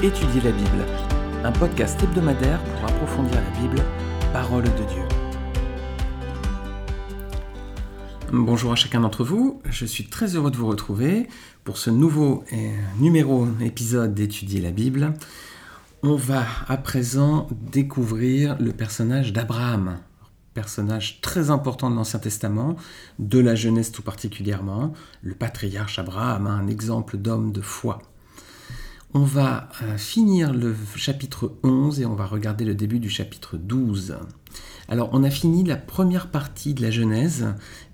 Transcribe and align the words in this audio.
Étudier 0.00 0.40
la 0.42 0.52
Bible, 0.52 0.86
un 1.42 1.50
podcast 1.50 2.00
hebdomadaire 2.00 2.62
pour 2.62 2.84
approfondir 2.88 3.34
la 3.34 3.60
Bible, 3.60 3.82
parole 4.32 4.62
de 4.62 4.68
Dieu. 4.68 5.02
Bonjour 8.32 8.70
à 8.70 8.76
chacun 8.76 9.00
d'entre 9.00 9.24
vous, 9.24 9.60
je 9.68 9.84
suis 9.84 10.06
très 10.06 10.36
heureux 10.36 10.52
de 10.52 10.56
vous 10.56 10.68
retrouver 10.68 11.26
pour 11.64 11.78
ce 11.78 11.90
nouveau 11.90 12.44
numéro 13.00 13.48
épisode 13.60 14.14
d'Étudier 14.14 14.60
la 14.60 14.70
Bible. 14.70 15.14
On 16.04 16.14
va 16.14 16.44
à 16.68 16.76
présent 16.76 17.48
découvrir 17.50 18.56
le 18.60 18.70
personnage 18.70 19.32
d'Abraham, 19.32 19.98
personnage 20.54 21.20
très 21.22 21.50
important 21.50 21.90
de 21.90 21.96
l'Ancien 21.96 22.20
Testament, 22.20 22.76
de 23.18 23.40
la 23.40 23.56
Genèse 23.56 23.90
tout 23.90 24.02
particulièrement, 24.02 24.92
le 25.22 25.34
patriarche 25.34 25.98
Abraham, 25.98 26.46
un 26.46 26.68
exemple 26.68 27.16
d'homme 27.16 27.50
de 27.50 27.62
foi. 27.62 27.98
On 29.14 29.20
va 29.20 29.70
euh, 29.82 29.96
finir 29.96 30.52
le 30.52 30.76
chapitre 30.94 31.54
11 31.62 32.00
et 32.00 32.04
on 32.04 32.14
va 32.14 32.26
regarder 32.26 32.66
le 32.66 32.74
début 32.74 33.00
du 33.00 33.08
chapitre 33.08 33.56
12. 33.56 34.18
Alors 34.86 35.08
on 35.14 35.24
a 35.24 35.30
fini 35.30 35.64
la 35.64 35.76
première 35.76 36.30
partie 36.30 36.74
de 36.74 36.82
la 36.82 36.90
Genèse, 36.90 37.46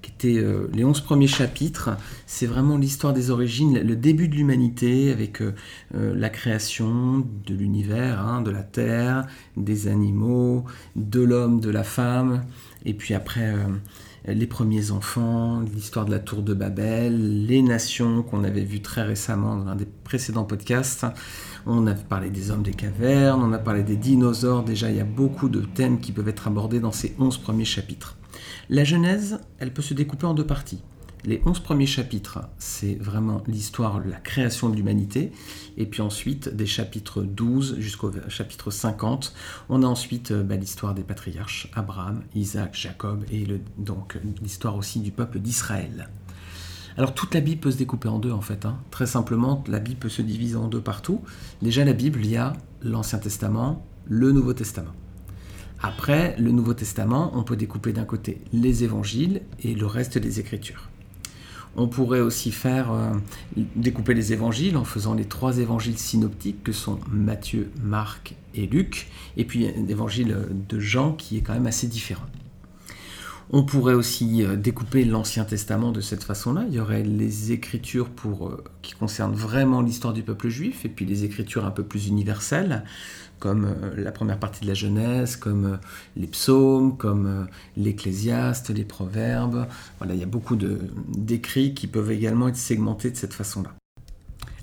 qui 0.02 0.10
était 0.10 0.42
euh, 0.42 0.68
les 0.74 0.82
11 0.82 1.02
premiers 1.02 1.28
chapitres. 1.28 1.90
C'est 2.26 2.46
vraiment 2.46 2.76
l'histoire 2.76 3.12
des 3.12 3.30
origines, 3.30 3.78
le 3.78 3.94
début 3.94 4.26
de 4.26 4.34
l'humanité 4.34 5.12
avec 5.12 5.40
euh, 5.40 5.52
la 5.92 6.30
création 6.30 7.24
de 7.46 7.54
l'univers, 7.54 8.18
hein, 8.18 8.42
de 8.42 8.50
la 8.50 8.64
terre, 8.64 9.28
des 9.56 9.86
animaux, 9.86 10.64
de 10.96 11.20
l'homme, 11.20 11.60
de 11.60 11.70
la 11.70 11.84
femme, 11.84 12.44
et 12.84 12.92
puis 12.92 13.14
après 13.14 13.54
les 14.26 14.46
premiers 14.46 14.90
enfants, 14.90 15.60
l'histoire 15.60 16.06
de 16.06 16.10
la 16.10 16.18
tour 16.18 16.42
de 16.42 16.54
Babel, 16.54 17.46
les 17.46 17.60
nations 17.60 18.22
qu'on 18.22 18.42
avait 18.42 18.64
vues 18.64 18.80
très 18.80 19.02
récemment 19.02 19.56
dans 19.56 19.68
un 19.68 19.76
des 19.76 19.86
précédents 20.04 20.44
podcasts. 20.44 21.06
On 21.66 21.86
a 21.86 21.94
parlé 21.94 22.30
des 22.30 22.50
hommes 22.50 22.62
des 22.62 22.72
cavernes, 22.72 23.42
on 23.42 23.52
a 23.52 23.58
parlé 23.58 23.82
des 23.82 23.96
dinosaures. 23.96 24.64
Déjà, 24.64 24.90
il 24.90 24.96
y 24.96 25.00
a 25.00 25.04
beaucoup 25.04 25.48
de 25.48 25.60
thèmes 25.60 26.00
qui 26.00 26.12
peuvent 26.12 26.28
être 26.28 26.48
abordés 26.48 26.80
dans 26.80 26.92
ces 26.92 27.14
11 27.18 27.36
premiers 27.38 27.64
chapitres. 27.66 28.16
La 28.70 28.84
Genèse, 28.84 29.40
elle 29.58 29.72
peut 29.72 29.82
se 29.82 29.94
découper 29.94 30.26
en 30.26 30.34
deux 30.34 30.46
parties. 30.46 30.82
Les 31.26 31.40
11 31.46 31.60
premiers 31.60 31.86
chapitres, 31.86 32.40
c'est 32.58 32.96
vraiment 32.96 33.42
l'histoire, 33.46 33.98
la 33.98 34.18
création 34.18 34.68
de 34.68 34.76
l'humanité. 34.76 35.32
Et 35.78 35.86
puis 35.86 36.02
ensuite, 36.02 36.54
des 36.54 36.66
chapitres 36.66 37.22
12 37.22 37.76
jusqu'au 37.78 38.12
chapitre 38.28 38.70
50, 38.70 39.32
on 39.70 39.82
a 39.82 39.86
ensuite 39.86 40.32
euh, 40.32 40.42
bah, 40.42 40.56
l'histoire 40.56 40.94
des 40.94 41.02
patriarches, 41.02 41.70
Abraham, 41.74 42.22
Isaac, 42.34 42.74
Jacob, 42.74 43.24
et 43.32 43.46
donc 43.78 44.18
l'histoire 44.42 44.76
aussi 44.76 45.00
du 45.00 45.12
peuple 45.12 45.38
d'Israël. 45.38 46.10
Alors 46.98 47.14
toute 47.14 47.32
la 47.32 47.40
Bible 47.40 47.62
peut 47.62 47.70
se 47.70 47.78
découper 47.78 48.08
en 48.08 48.18
deux 48.18 48.30
en 48.30 48.42
fait. 48.42 48.66
Hein. 48.66 48.76
Très 48.90 49.06
simplement, 49.06 49.64
la 49.66 49.80
Bible 49.80 50.00
peut 50.00 50.10
se 50.10 50.20
diviser 50.20 50.56
en 50.56 50.68
deux 50.68 50.82
partout. 50.82 51.22
Déjà, 51.62 51.86
la 51.86 51.94
Bible, 51.94 52.20
il 52.22 52.32
y 52.32 52.36
a 52.36 52.52
l'Ancien 52.82 53.18
Testament, 53.18 53.82
le 54.06 54.30
Nouveau 54.30 54.52
Testament. 54.52 54.92
Après, 55.82 56.36
le 56.38 56.50
Nouveau 56.50 56.74
Testament, 56.74 57.32
on 57.34 57.44
peut 57.44 57.56
découper 57.56 57.94
d'un 57.94 58.04
côté 58.04 58.42
les 58.52 58.84
évangiles 58.84 59.40
et 59.62 59.74
le 59.74 59.86
reste 59.86 60.18
des 60.18 60.38
Écritures. 60.38 60.90
On 61.76 61.88
pourrait 61.88 62.20
aussi 62.20 62.52
faire 62.52 62.92
euh, 62.92 63.10
découper 63.76 64.14
les 64.14 64.32
évangiles 64.32 64.76
en 64.76 64.84
faisant 64.84 65.14
les 65.14 65.24
trois 65.24 65.58
évangiles 65.58 65.98
synoptiques 65.98 66.62
que 66.62 66.72
sont 66.72 67.00
Matthieu, 67.10 67.70
Marc 67.82 68.34
et 68.54 68.66
Luc, 68.66 69.08
et 69.36 69.44
puis 69.44 69.68
l'évangile 69.86 70.36
de 70.68 70.78
Jean 70.78 71.12
qui 71.12 71.38
est 71.38 71.40
quand 71.40 71.54
même 71.54 71.66
assez 71.66 71.88
différent. 71.88 72.26
On 73.50 73.62
pourrait 73.62 73.94
aussi 73.94 74.42
euh, 74.42 74.56
découper 74.56 75.04
l'Ancien 75.04 75.44
Testament 75.44 75.92
de 75.92 76.00
cette 76.00 76.24
façon-là. 76.24 76.64
Il 76.68 76.74
y 76.74 76.80
aurait 76.80 77.02
les 77.02 77.52
écritures 77.52 78.08
pour, 78.08 78.48
euh, 78.48 78.64
qui 78.82 78.94
concernent 78.94 79.34
vraiment 79.34 79.82
l'histoire 79.82 80.14
du 80.14 80.22
peuple 80.22 80.48
juif, 80.48 80.84
et 80.84 80.88
puis 80.88 81.04
les 81.04 81.24
écritures 81.24 81.66
un 81.66 81.70
peu 81.70 81.82
plus 81.82 82.08
universelles, 82.08 82.84
comme 83.38 83.66
euh, 83.66 83.94
la 83.96 84.12
première 84.12 84.38
partie 84.38 84.62
de 84.62 84.66
la 84.66 84.74
Genèse, 84.74 85.36
comme 85.36 85.78
les 86.16 86.26
psaumes, 86.26 86.96
comme 86.96 87.46
l'Ecclésiaste, 87.76 88.70
les 88.70 88.84
proverbes. 88.84 89.66
Voilà, 89.98 90.14
il 90.14 90.20
y 90.20 90.24
a 90.24 90.26
beaucoup 90.26 90.56
d'écrits 90.56 91.74
qui 91.74 91.86
peuvent 91.86 92.10
également 92.10 92.48
être 92.48 92.56
segmentés 92.56 93.10
de 93.10 93.16
cette 93.16 93.34
façon-là. 93.34 93.74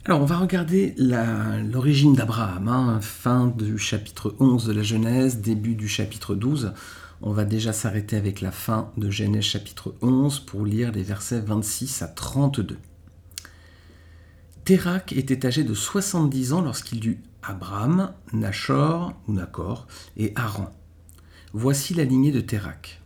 Alors, 0.06 0.20
on 0.20 0.26
va 0.26 0.40
regarder 0.40 0.96
l'origine 0.98 2.16
d'Abraham, 2.16 2.68
hein, 2.68 3.00
fin 3.02 3.46
du 3.46 3.78
chapitre 3.78 4.36
11 4.40 4.66
de 4.66 4.74
la 4.74 4.82
Genèse, 4.82 5.42
début 5.42 5.76
du 5.76 5.88
chapitre 5.88 6.34
12. 6.34 6.74
On 7.22 7.34
va 7.34 7.46
déjà 7.46 7.72
s'arrêter 7.72 8.18
avec 8.18 8.42
la 8.42 8.50
fin 8.50 8.90
de 8.98 9.12
Genèse 9.12 9.44
chapitre 9.44 9.94
11 10.02 10.40
pour 10.40 10.66
lire 10.66 10.92
les 10.92 11.03
versets 11.03 11.40
26 11.40 12.02
à 12.02 12.08
32. 12.08 12.78
Térac 14.63 15.11
était 15.13 15.47
âgé 15.47 15.63
de 15.63 15.73
70 15.73 16.53
ans 16.53 16.61
lorsqu'il 16.61 17.07
eut 17.07 17.19
Abraham, 17.41 18.13
Nachor 18.31 19.13
ou 19.27 19.33
Nachor 19.33 19.88
et 20.17 20.33
Haran. 20.35 20.72
Voici 21.53 21.95
la 21.95 22.03
lignée 22.03 22.31
de 22.31 22.41
Térac. 22.41 23.01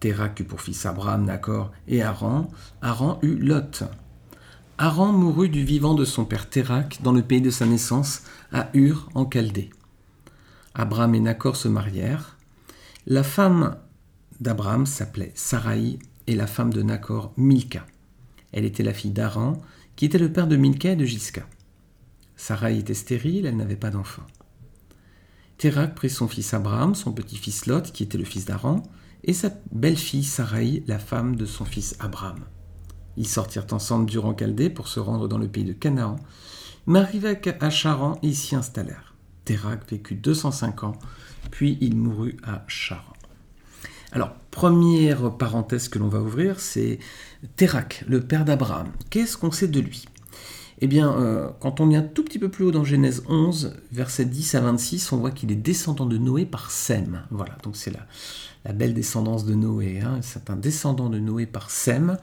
Térac 0.00 0.38
eut 0.38 0.44
pour 0.44 0.60
fils 0.60 0.84
Abraham, 0.84 1.24
Nachor 1.24 1.72
et 1.88 2.02
Haran. 2.02 2.50
Haran 2.82 3.18
eut 3.22 3.36
Lot. 3.36 3.84
Haran 4.76 5.12
mourut 5.12 5.48
du 5.48 5.64
vivant 5.64 5.94
de 5.94 6.04
son 6.04 6.26
père 6.26 6.50
Térac 6.50 6.98
dans 7.02 7.12
le 7.12 7.22
pays 7.22 7.40
de 7.40 7.50
sa 7.50 7.64
naissance, 7.64 8.22
à 8.52 8.68
Ur 8.74 9.08
en 9.14 9.28
Chaldée. 9.28 9.70
Abraham 10.74 11.14
et 11.14 11.20
Nachor 11.20 11.56
se 11.56 11.68
marièrent. 11.68 12.36
La 13.06 13.22
femme 13.22 13.76
d'Abraham 14.40 14.84
s'appelait 14.84 15.32
Sarai 15.34 15.98
et 16.26 16.36
la 16.36 16.46
femme 16.46 16.72
de 16.72 16.82
Nacor 16.82 17.32
Milka. 17.38 17.86
Elle 18.52 18.66
était 18.66 18.82
la 18.82 18.92
fille 18.92 19.10
d'Aran, 19.10 19.60
qui 19.98 20.04
était 20.04 20.18
le 20.18 20.32
père 20.32 20.46
de 20.46 20.54
Milka 20.54 20.92
et 20.92 20.96
de 20.96 21.04
Jiska. 21.04 21.44
Sarai 22.36 22.78
était 22.78 22.94
stérile, 22.94 23.46
elle 23.46 23.56
n'avait 23.56 23.74
pas 23.74 23.90
d'enfant. 23.90 24.22
Térac 25.56 25.96
prit 25.96 26.08
son 26.08 26.28
fils 26.28 26.54
Abraham, 26.54 26.94
son 26.94 27.10
petit-fils 27.10 27.66
Lot, 27.66 27.90
qui 27.90 28.04
était 28.04 28.16
le 28.16 28.22
fils 28.22 28.44
d'Aran, 28.44 28.84
et 29.24 29.32
sa 29.32 29.50
belle-fille 29.72 30.22
Sarai, 30.22 30.84
la 30.86 31.00
femme 31.00 31.34
de 31.34 31.46
son 31.46 31.64
fils 31.64 31.96
Abraham. 31.98 32.44
Ils 33.16 33.26
sortirent 33.26 33.66
ensemble 33.72 34.08
durant 34.08 34.36
Chaldée 34.38 34.70
pour 34.70 34.86
se 34.86 35.00
rendre 35.00 35.26
dans 35.26 35.36
le 35.36 35.48
pays 35.48 35.64
de 35.64 35.72
Canaan, 35.72 36.14
mais 36.86 37.00
à 37.60 37.70
Charan 37.70 38.20
et 38.22 38.32
s'y 38.32 38.54
installèrent. 38.54 39.16
Térac 39.44 39.90
vécut 39.90 40.14
205 40.14 40.84
ans 40.84 40.98
puis 41.50 41.76
il 41.80 41.96
mourut 41.96 42.36
à 42.44 42.64
Charan. 42.68 43.17
Alors, 44.12 44.32
première 44.50 45.36
parenthèse 45.36 45.88
que 45.88 45.98
l'on 45.98 46.08
va 46.08 46.20
ouvrir, 46.20 46.60
c'est 46.60 46.98
Térac, 47.56 48.04
le 48.08 48.20
père 48.20 48.44
d'Abraham. 48.44 48.88
Qu'est-ce 49.10 49.36
qu'on 49.36 49.50
sait 49.50 49.68
de 49.68 49.80
lui? 49.80 50.06
Eh 50.80 50.86
bien, 50.86 51.12
euh, 51.12 51.48
quand 51.60 51.80
on 51.80 51.86
vient 51.86 52.02
tout 52.02 52.22
petit 52.22 52.38
peu 52.38 52.48
plus 52.48 52.64
haut 52.64 52.70
dans 52.70 52.84
Genèse 52.84 53.24
11, 53.28 53.74
versets 53.90 54.24
10 54.24 54.54
à 54.54 54.60
26, 54.60 55.12
on 55.12 55.16
voit 55.18 55.32
qu'il 55.32 55.50
est 55.50 55.56
descendant 55.56 56.06
de 56.06 56.16
Noé 56.16 56.46
par 56.46 56.70
Sem. 56.70 57.22
Voilà, 57.30 57.58
donc 57.64 57.76
c'est 57.76 57.92
la, 57.92 58.72
belle 58.72 58.94
descendance 58.94 59.44
de 59.44 59.54
Noé. 59.54 60.00
Hein. 60.00 60.20
C'est 60.22 60.50
un 60.50 60.56
descendant 60.56 61.10
de 61.10 61.18
Noé 61.18 61.46
par 61.46 61.70
Sem. 61.70 62.16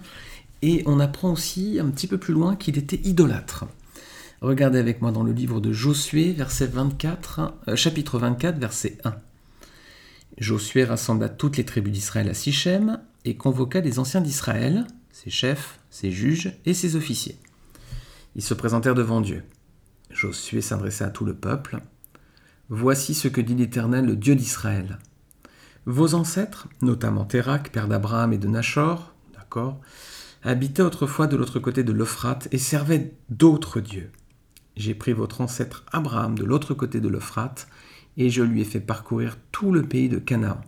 Et 0.61 0.83
on 0.85 0.99
apprend 0.99 1.33
aussi 1.33 1.79
un 1.79 1.89
petit 1.89 2.07
peu 2.07 2.17
plus 2.17 2.33
loin 2.33 2.55
qu'il 2.55 2.77
était 2.77 3.01
idolâtre. 3.03 3.65
Regardez 4.41 4.79
avec 4.79 5.01
moi 5.01 5.11
dans 5.11 5.23
le 5.23 5.33
livre 5.33 5.59
de 5.59 5.73
Josué, 5.73 6.31
verset 6.31 6.67
24, 6.67 7.53
euh, 7.67 7.75
chapitre 7.75 8.19
24, 8.19 8.57
verset 8.57 8.97
1. 9.03 9.15
Josué 10.37 10.83
rassembla 10.83 11.29
toutes 11.29 11.57
les 11.57 11.65
tribus 11.65 11.93
d'Israël 11.93 12.29
à 12.29 12.33
Sichem 12.33 12.99
et 13.23 13.37
convoqua 13.37 13.79
les 13.79 13.99
anciens 13.99 14.21
d'Israël, 14.21 14.85
ses 15.11 15.29
chefs, 15.29 15.79
ses 15.89 16.11
juges 16.11 16.57
et 16.65 16.73
ses 16.73 16.95
officiers. 16.95 17.39
Ils 18.35 18.43
se 18.43 18.53
présentèrent 18.53 18.95
devant 18.95 19.21
Dieu. 19.21 19.43
Josué 20.11 20.61
s'adressa 20.61 21.05
à 21.05 21.09
tout 21.09 21.25
le 21.25 21.33
peuple. 21.33 21.79
Voici 22.69 23.13
ce 23.13 23.27
que 23.27 23.41
dit 23.41 23.55
l'Éternel, 23.55 24.05
le 24.05 24.15
Dieu 24.15 24.35
d'Israël. 24.35 24.99
Vos 25.85 26.15
ancêtres, 26.15 26.67
notamment 26.81 27.25
Térac, 27.25 27.71
père 27.71 27.87
d'Abraham 27.87 28.33
et 28.33 28.37
de 28.37 28.47
Nachor, 28.47 29.13
d'accord, 29.33 29.79
habitaient 30.43 30.81
autrefois 30.81 31.27
de 31.27 31.37
l'autre 31.37 31.59
côté 31.59 31.83
de 31.83 31.93
l'Euphrate 31.93 32.47
et 32.51 32.57
servaient 32.57 33.13
d'autres 33.29 33.79
dieux. 33.79 34.11
J'ai 34.75 34.95
pris 34.95 35.13
votre 35.13 35.41
ancêtre 35.41 35.85
Abraham 35.91 36.37
de 36.37 36.43
l'autre 36.43 36.73
côté 36.73 36.99
de 36.99 37.07
l'Euphrate, 37.07 37.67
et 38.17 38.29
je 38.29 38.43
lui 38.43 38.61
ai 38.61 38.65
fait 38.65 38.79
parcourir 38.79 39.37
tout 39.51 39.71
le 39.71 39.83
pays 39.83 40.09
de 40.09 40.19
Canaan. 40.19 40.61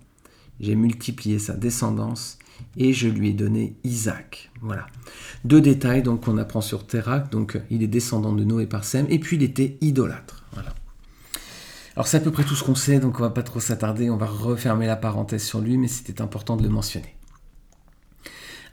J'ai 0.60 0.76
multiplié 0.76 1.40
sa 1.40 1.54
descendance, 1.54 2.40
et 2.76 2.94
je 2.94 3.08
lui 3.08 3.30
ai 3.30 3.34
donné 3.34 3.76
Isaac. 3.84 4.50
Voilà. 4.62 4.88
Deux 5.46 5.62
détails 5.62 6.04
donc 6.04 6.26
qu'on 6.26 6.38
apprend 6.38 6.62
sur 6.62 6.88
Térac. 6.88 7.32
Donc 7.32 7.60
il 7.70 7.84
est 7.84 7.88
descendant 7.88 8.34
de 8.34 8.44
Noé 8.44 8.66
par 8.68 8.84
Sem, 8.84 9.06
et 9.10 9.20
puis 9.20 9.38
il 9.38 9.44
était 9.44 9.78
idolâtre. 9.82 10.46
Voilà. 10.54 10.74
Alors 11.96 12.08
c'est 12.08 12.18
à 12.18 12.20
peu 12.20 12.32
près 12.32 12.44
tout 12.44 12.56
ce 12.56 12.64
qu'on 12.64 12.76
sait, 12.76 13.00
donc 13.00 13.20
on 13.20 13.24
va 13.24 13.30
pas 13.30 13.44
trop 13.44 13.60
s'attarder, 13.60 14.10
on 14.10 14.18
va 14.18 14.28
refermer 14.28 14.88
la 14.88 14.96
parenthèse 14.96 15.44
sur 15.44 15.62
lui, 15.62 15.78
mais 15.78 15.88
c'était 15.88 16.22
important 16.22 16.56
de 16.56 16.64
le 16.64 16.70
mentionner. 16.70 17.17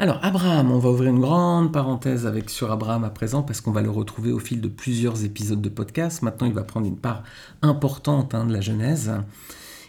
Alors, 0.00 0.18
Abraham, 0.22 0.72
on 0.72 0.78
va 0.80 0.90
ouvrir 0.90 1.10
une 1.10 1.20
grande 1.20 1.72
parenthèse 1.72 2.26
avec 2.26 2.50
sur 2.50 2.72
Abraham 2.72 3.04
à 3.04 3.10
présent 3.10 3.44
parce 3.44 3.60
qu'on 3.60 3.70
va 3.70 3.80
le 3.80 3.90
retrouver 3.90 4.32
au 4.32 4.40
fil 4.40 4.60
de 4.60 4.66
plusieurs 4.66 5.24
épisodes 5.24 5.62
de 5.62 5.68
podcast. 5.68 6.22
Maintenant, 6.22 6.48
il 6.48 6.52
va 6.52 6.64
prendre 6.64 6.88
une 6.88 6.96
part 6.96 7.22
importante 7.62 8.34
hein, 8.34 8.44
de 8.44 8.52
la 8.52 8.60
Genèse. 8.60 9.12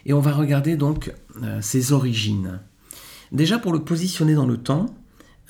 Et 0.06 0.14
on 0.14 0.20
va 0.20 0.32
regarder 0.32 0.78
donc 0.78 1.12
euh, 1.42 1.60
ses 1.60 1.92
origines. 1.92 2.60
Déjà, 3.32 3.58
pour 3.58 3.74
le 3.74 3.80
positionner 3.80 4.36
dans 4.36 4.46
le 4.46 4.58
temps, 4.58 4.86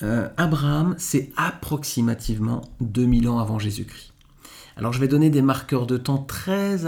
euh, 0.02 0.30
Abraham, 0.38 0.94
c'est 0.96 1.32
approximativement 1.36 2.62
2000 2.80 3.28
ans 3.28 3.38
avant 3.38 3.58
Jésus-Christ. 3.58 4.14
Alors 4.78 4.92
je 4.92 5.00
vais 5.00 5.08
donner 5.08 5.30
des 5.30 5.40
marqueurs 5.40 5.86
de 5.86 5.96
temps 5.96 6.18
très, 6.18 6.84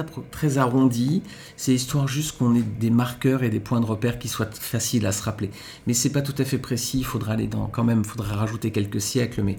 arrondis. 0.59 1.23
C'est 1.57 1.73
histoire 1.73 2.07
juste 2.07 2.37
qu'on 2.37 2.55
ait 2.55 2.61
des 2.61 2.91
marqueurs 2.91 3.43
et 3.43 3.49
des 3.49 3.61
points 3.61 3.81
de 3.81 3.87
repère 3.87 4.19
qui 4.19 4.29
soient 4.29 4.51
faciles 4.53 5.07
à 5.07 5.13
se 5.13 5.23
rappeler. 5.23 5.51
Mais 5.87 5.95
c'est 5.95 6.13
pas 6.13 6.21
tout 6.21 6.35
à 6.37 6.45
fait 6.45 6.59
précis. 6.59 6.99
Il 6.99 7.07
faudra 7.07 7.33
aller 7.33 7.47
dans, 7.47 7.67
quand 7.67 7.85
même, 7.85 8.05
faudra 8.05 8.37
rajouter 8.37 8.73
quelques 8.73 9.01
siècles. 9.01 9.43
Mais 9.43 9.57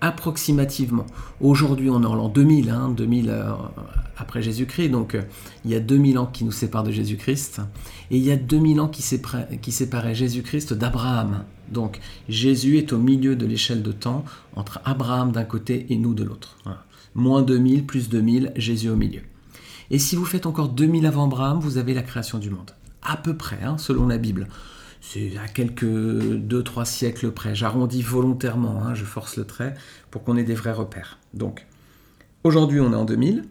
approximativement. 0.00 1.06
Aujourd'hui, 1.40 1.90
on 1.90 2.00
est 2.04 2.06
en 2.06 2.14
l'an 2.14 2.28
2000, 2.28 2.70
hein, 2.70 2.94
2000 2.96 3.28
euh, 3.28 3.50
après 4.18 4.40
Jésus-Christ, 4.40 4.90
donc 4.90 5.14
euh, 5.14 5.22
il 5.64 5.70
y 5.70 5.74
a 5.74 5.80
2000 5.80 6.18
ans 6.18 6.26
qui 6.26 6.44
nous 6.44 6.52
séparent 6.52 6.82
de 6.82 6.92
Jésus-Christ, 6.92 7.60
et 8.10 8.18
il 8.18 8.22
y 8.22 8.30
a 8.30 8.36
2000 8.36 8.80
ans 8.80 8.88
qui, 8.88 9.02
qui 9.62 9.72
séparaient 9.72 10.14
Jésus-Christ 10.14 10.74
d'Abraham. 10.74 11.44
Donc 11.72 12.00
Jésus 12.28 12.76
est 12.76 12.92
au 12.92 12.98
milieu 12.98 13.34
de 13.34 13.46
l'échelle 13.46 13.82
de 13.82 13.92
temps 13.92 14.24
entre 14.54 14.80
Abraham 14.84 15.32
d'un 15.32 15.44
côté 15.44 15.86
et 15.88 15.96
nous 15.96 16.12
de 16.12 16.22
l'autre. 16.22 16.58
Moins 17.14 17.42
2000, 17.42 17.86
plus 17.86 18.08
2000, 18.08 18.52
Jésus 18.56 18.88
au 18.88 18.96
milieu. 18.96 19.22
Et 19.90 19.98
si 19.98 20.16
vous 20.16 20.24
faites 20.24 20.46
encore 20.46 20.68
2000 20.68 21.06
avant 21.06 21.26
Abraham, 21.26 21.60
vous 21.60 21.78
avez 21.78 21.94
la 21.94 22.02
création 22.02 22.38
du 22.38 22.50
monde. 22.50 22.70
À 23.02 23.16
peu 23.16 23.36
près, 23.36 23.62
hein, 23.62 23.78
selon 23.78 24.06
la 24.06 24.18
Bible. 24.18 24.48
C'est 25.00 25.36
à 25.36 25.46
quelques 25.46 25.84
2-3 25.84 26.86
siècles 26.86 27.30
près. 27.30 27.54
J'arrondis 27.54 28.00
volontairement, 28.00 28.82
hein, 28.82 28.94
je 28.94 29.04
force 29.04 29.36
le 29.36 29.44
trait 29.44 29.74
pour 30.10 30.24
qu'on 30.24 30.36
ait 30.36 30.44
des 30.44 30.54
vrais 30.54 30.72
repères. 30.72 31.18
Donc, 31.34 31.66
aujourd'hui, 32.42 32.80
on 32.80 32.92
est 32.92 32.96
en 32.96 33.04
2000. 33.04 33.44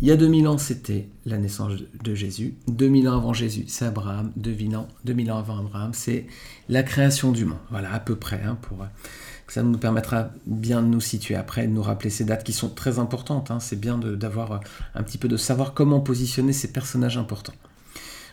Il 0.00 0.08
y 0.08 0.12
a 0.12 0.16
2000 0.16 0.48
ans, 0.48 0.58
c'était 0.58 1.08
la 1.26 1.38
naissance 1.38 1.72
de 2.02 2.14
Jésus. 2.14 2.54
2000 2.68 3.08
ans 3.08 3.16
avant 3.16 3.32
Jésus, 3.32 3.64
c'est 3.68 3.84
Abraham. 3.84 4.32
2000 4.36 4.76
ans, 4.76 4.88
2000 5.04 5.32
ans 5.32 5.38
avant 5.38 5.58
Abraham, 5.58 5.92
c'est 5.92 6.26
la 6.68 6.82
création 6.82 7.32
du 7.32 7.44
monde. 7.44 7.58
Voilà, 7.70 7.92
à 7.92 8.00
peu 8.00 8.16
près, 8.16 8.42
hein, 8.44 8.56
pour 8.62 8.86
ça 9.48 9.62
nous 9.62 9.78
permettra 9.78 10.30
bien 10.46 10.82
de 10.82 10.88
nous 10.88 11.00
situer 11.00 11.34
après, 11.34 11.66
de 11.66 11.72
nous 11.72 11.82
rappeler 11.82 12.10
ces 12.10 12.24
dates 12.24 12.44
qui 12.44 12.52
sont 12.52 12.70
très 12.70 12.98
importantes. 12.98 13.50
Hein. 13.50 13.60
C'est 13.60 13.78
bien 13.78 13.98
d'avoir 13.98 14.60
un 14.94 15.02
petit 15.02 15.18
peu 15.18 15.28
de 15.28 15.36
savoir 15.36 15.74
comment 15.74 16.00
positionner 16.00 16.52
ces 16.52 16.72
personnages 16.72 17.18
importants. 17.18 17.54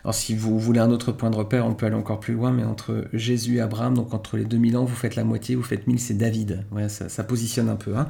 Alors 0.04 0.16
si 0.16 0.36
vous 0.36 0.60
voulez 0.60 0.80
un 0.80 0.90
autre 0.90 1.12
point 1.12 1.30
de 1.30 1.36
repère, 1.36 1.66
on 1.68 1.76
peut 1.76 1.86
aller 1.86 1.96
encore 1.96 2.20
plus 2.20 2.34
loin, 2.34 2.52
mais 2.52 2.64
entre 2.64 3.06
Jésus 3.14 3.58
et 3.58 3.62
Abraham, 3.62 3.94
donc 3.94 4.14
entre 4.14 4.38
les 4.38 4.46
2000 4.46 4.78
ans, 4.78 4.86
vous 4.86 4.96
faites 4.96 5.16
la 5.16 5.24
moitié, 5.24 5.56
vous 5.56 5.64
faites 5.64 5.86
1000, 5.86 6.00
c'est 6.00 6.16
David. 6.16 6.66
Ouais, 6.72 6.90
ça, 6.90 7.24
positionne 7.24 7.70
un 7.70 7.76
peu. 7.76 7.96
Hein. 7.96 8.08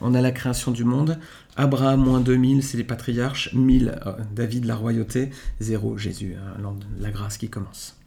On 0.00 0.14
a 0.14 0.20
la 0.20 0.32
création 0.32 0.72
du 0.72 0.84
monde. 0.84 1.18
Abraham, 1.56 2.00
moins 2.00 2.20
2000, 2.20 2.62
c'est 2.62 2.76
les 2.76 2.84
patriarches. 2.84 3.54
1000, 3.54 4.00
euh, 4.06 4.12
David, 4.34 4.64
la 4.64 4.74
royauté. 4.74 5.30
0, 5.60 5.96
Jésus, 5.96 6.34
hein, 6.36 6.74
la 6.98 7.10
grâce 7.10 7.38
qui 7.38 7.48
commence. 7.48 7.97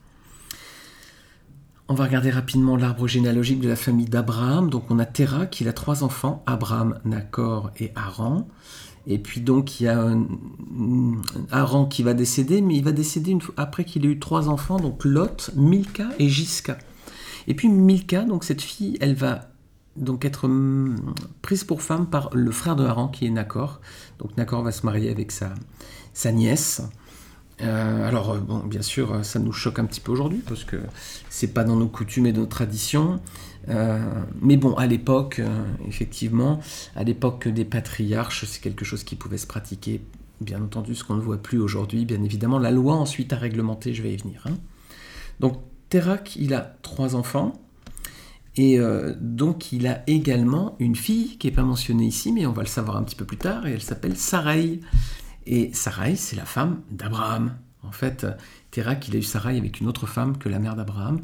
On 1.92 1.94
va 1.94 2.06
regarder 2.06 2.30
rapidement 2.30 2.78
l'arbre 2.78 3.06
généalogique 3.06 3.60
de 3.60 3.68
la 3.68 3.76
famille 3.76 4.06
d'Abraham. 4.06 4.70
Donc 4.70 4.86
on 4.90 4.98
a 4.98 5.06
Terah 5.06 5.46
qui 5.46 5.68
a 5.68 5.74
trois 5.74 6.06
enfants, 6.06 6.42
Abraham, 6.46 6.98
Nacor 7.04 7.70
et 7.82 7.92
Haran. 7.98 8.48
Et 9.08 9.18
puis 9.18 9.42
donc 9.42 9.82
il 9.82 9.84
y 9.84 9.88
a 9.90 10.10
Aaron 11.52 11.86
qui 11.88 12.02
va 12.02 12.14
décéder, 12.14 12.62
mais 12.62 12.78
il 12.78 12.84
va 12.86 12.94
décéder 12.94 13.38
après 13.58 13.84
qu'il 13.84 14.06
ait 14.06 14.08
eu 14.08 14.20
trois 14.20 14.48
enfants, 14.48 14.78
donc 14.78 15.04
Lot, 15.04 15.52
Milka 15.58 16.08
et 16.18 16.30
Jiska. 16.30 16.78
Et 17.48 17.56
puis 17.56 17.68
Milka, 17.68 18.24
donc 18.24 18.46
cette 18.46 18.62
fille, 18.62 18.98
elle 19.02 19.16
va 19.16 19.50
donc 19.98 20.24
être 20.24 20.46
hum, 20.46 20.96
prise 21.42 21.66
pour 21.66 21.82
femme 21.82 22.06
par 22.06 22.30
le 22.32 22.52
frère 22.52 22.78
de 22.78 22.86
Aaron 22.86 23.10
qui 23.10 23.26
est 23.26 23.32
Nacor. 23.32 23.82
Donc 24.20 24.38
Nacor 24.38 24.64
va 24.64 24.72
se 24.72 24.86
marier 24.86 25.10
avec 25.10 25.34
sa 25.34 26.32
nièce. 26.32 26.84
Euh, 27.64 28.08
alors, 28.08 28.32
euh, 28.32 28.40
bien 28.66 28.82
sûr, 28.82 29.24
ça 29.24 29.40
nous 29.40 29.52
choque 29.52 29.80
un 29.80 29.86
petit 29.86 30.00
peu 30.00 30.12
aujourd'hui 30.12 30.42
parce 30.48 30.64
que 30.64 30.78
c'est 31.30 31.54
pas 31.54 31.64
dans 31.64 31.76
nos 31.76 31.88
coutumes 31.88 32.26
et 32.26 32.34
nos 32.34 32.46
traditions. 32.46 33.20
Euh, 33.70 34.00
mais 34.42 34.58
bon, 34.58 34.74
à 34.76 34.88
l'époque, 34.88 35.42
effectivement, 35.88 36.60
à 36.96 37.04
l'époque 37.04 37.48
des 37.48 37.66
patriarches, 37.66 38.46
c'est 38.46 38.62
quelque 38.62 38.86
chose 38.86 39.04
qui 39.04 39.16
pouvait 39.16 39.38
se 39.38 39.48
pratiquer. 39.48 40.02
Bien 40.40 40.62
entendu, 40.62 40.96
ce 40.96 41.04
qu'on 41.04 41.16
ne 41.16 41.22
voit 41.22 41.38
plus 41.38 41.60
aujourd'hui, 41.60 42.06
bien 42.06 42.24
évidemment. 42.24 42.58
La 42.58 42.72
loi 42.72 42.96
ensuite 42.96 43.32
a 43.34 43.38
réglementé, 43.38 43.94
je 43.94 44.02
vais 44.02 44.14
y 44.14 44.18
venir. 44.18 44.44
Hein. 44.48 44.56
Donc, 45.40 45.58
Terak, 45.90 46.36
il 46.36 46.54
a 46.54 46.78
trois 46.82 47.16
enfants. 47.16 47.54
Et 48.58 48.80
donc, 49.22 49.72
il 49.72 49.88
a 49.88 50.04
également 50.08 50.76
une 50.80 50.96
fille 50.96 51.38
qui 51.38 51.48
n'est 51.48 51.54
pas 51.54 51.64
mentionnée 51.64 52.06
ici, 52.06 52.34
mais 52.34 52.46
on 52.46 52.52
va 52.52 52.64
le 52.64 52.68
savoir 52.68 52.98
un 52.98 53.04
petit 53.04 53.16
peu 53.16 53.24
plus 53.24 53.38
tard, 53.38 53.66
et 53.66 53.72
elle 53.72 53.82
s'appelle 53.82 54.18
Sarai. 54.18 54.82
Et 55.46 55.74
Sarai, 55.74 56.16
c'est 56.16 56.36
la 56.36 56.46
femme 56.46 56.82
d'Abraham. 56.92 57.58
En 57.84 57.92
fait, 57.92 58.26
Térak, 58.70 59.08
il 59.08 59.16
a 59.16 59.20
eu 59.20 59.24
Sarai 59.24 59.58
avec 59.58 59.80
une 59.80 59.88
autre 59.88 60.08
femme 60.08 60.38
que 60.38 60.50
la 60.50 60.60
mère 60.60 60.76
d'Abraham. 60.76 61.22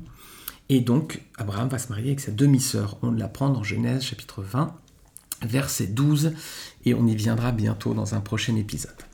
Et 0.70 0.82
donc, 0.82 1.22
Abraham 1.38 1.70
va 1.70 1.78
se 1.78 1.90
marier 1.90 2.08
avec 2.08 2.20
sa 2.20 2.32
demi-sœur. 2.32 2.98
On 3.02 3.12
l'apprend 3.12 3.50
dans 3.50 3.64
Genèse 3.64 4.04
chapitre 4.04 4.42
20, 4.44 4.76
verset 5.44 5.88
12, 5.88 6.34
et 6.86 6.94
on 6.94 7.08
y 7.08 7.16
viendra 7.16 7.52
bientôt 7.52 7.94
dans 7.94 8.16
un 8.16 8.22
prochain 8.22 8.56
épisode. 8.56 9.07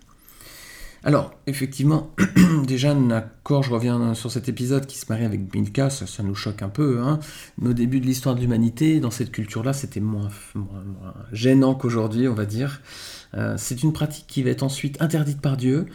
Alors, 1.05 1.33
effectivement, 1.47 2.13
déjà, 2.65 2.93
Nacor, 2.93 3.63
je 3.63 3.71
reviens 3.71 4.13
sur 4.13 4.31
cet 4.31 4.47
épisode 4.47 4.85
qui 4.85 4.97
se 4.97 5.05
marie 5.09 5.25
avec 5.25 5.53
Milka, 5.53 5.89
ça, 5.89 6.23
nous 6.23 6.35
choque 6.35 6.61
un 6.61 6.69
peu. 6.69 7.01
Hein. 7.01 7.19
Mais 7.57 7.69
au 7.69 7.73
début 7.73 7.99
de 7.99 8.05
l'histoire 8.05 8.35
de 8.35 8.39
l'humanité, 8.39 9.01
dans 9.01 9.11
cette 9.11 9.31
culture-là, 9.31 9.73
c'était 9.73 9.99
moins, 9.99 10.29
gênant 11.33 11.75
qu'aujourd'hui, 11.75 12.29
on 12.29 12.33
va 12.33 12.45
dire. 12.45 12.81
Euh, 13.33 13.55
c'est 13.57 13.83
une 13.83 13.91
pratique 13.91 14.27
qui 14.27 14.43
va 14.43 14.51
être 14.51 14.63
ensuite 14.63 15.01
interdite 15.01 15.41
par 15.41 15.57
Dieu. 15.57 15.87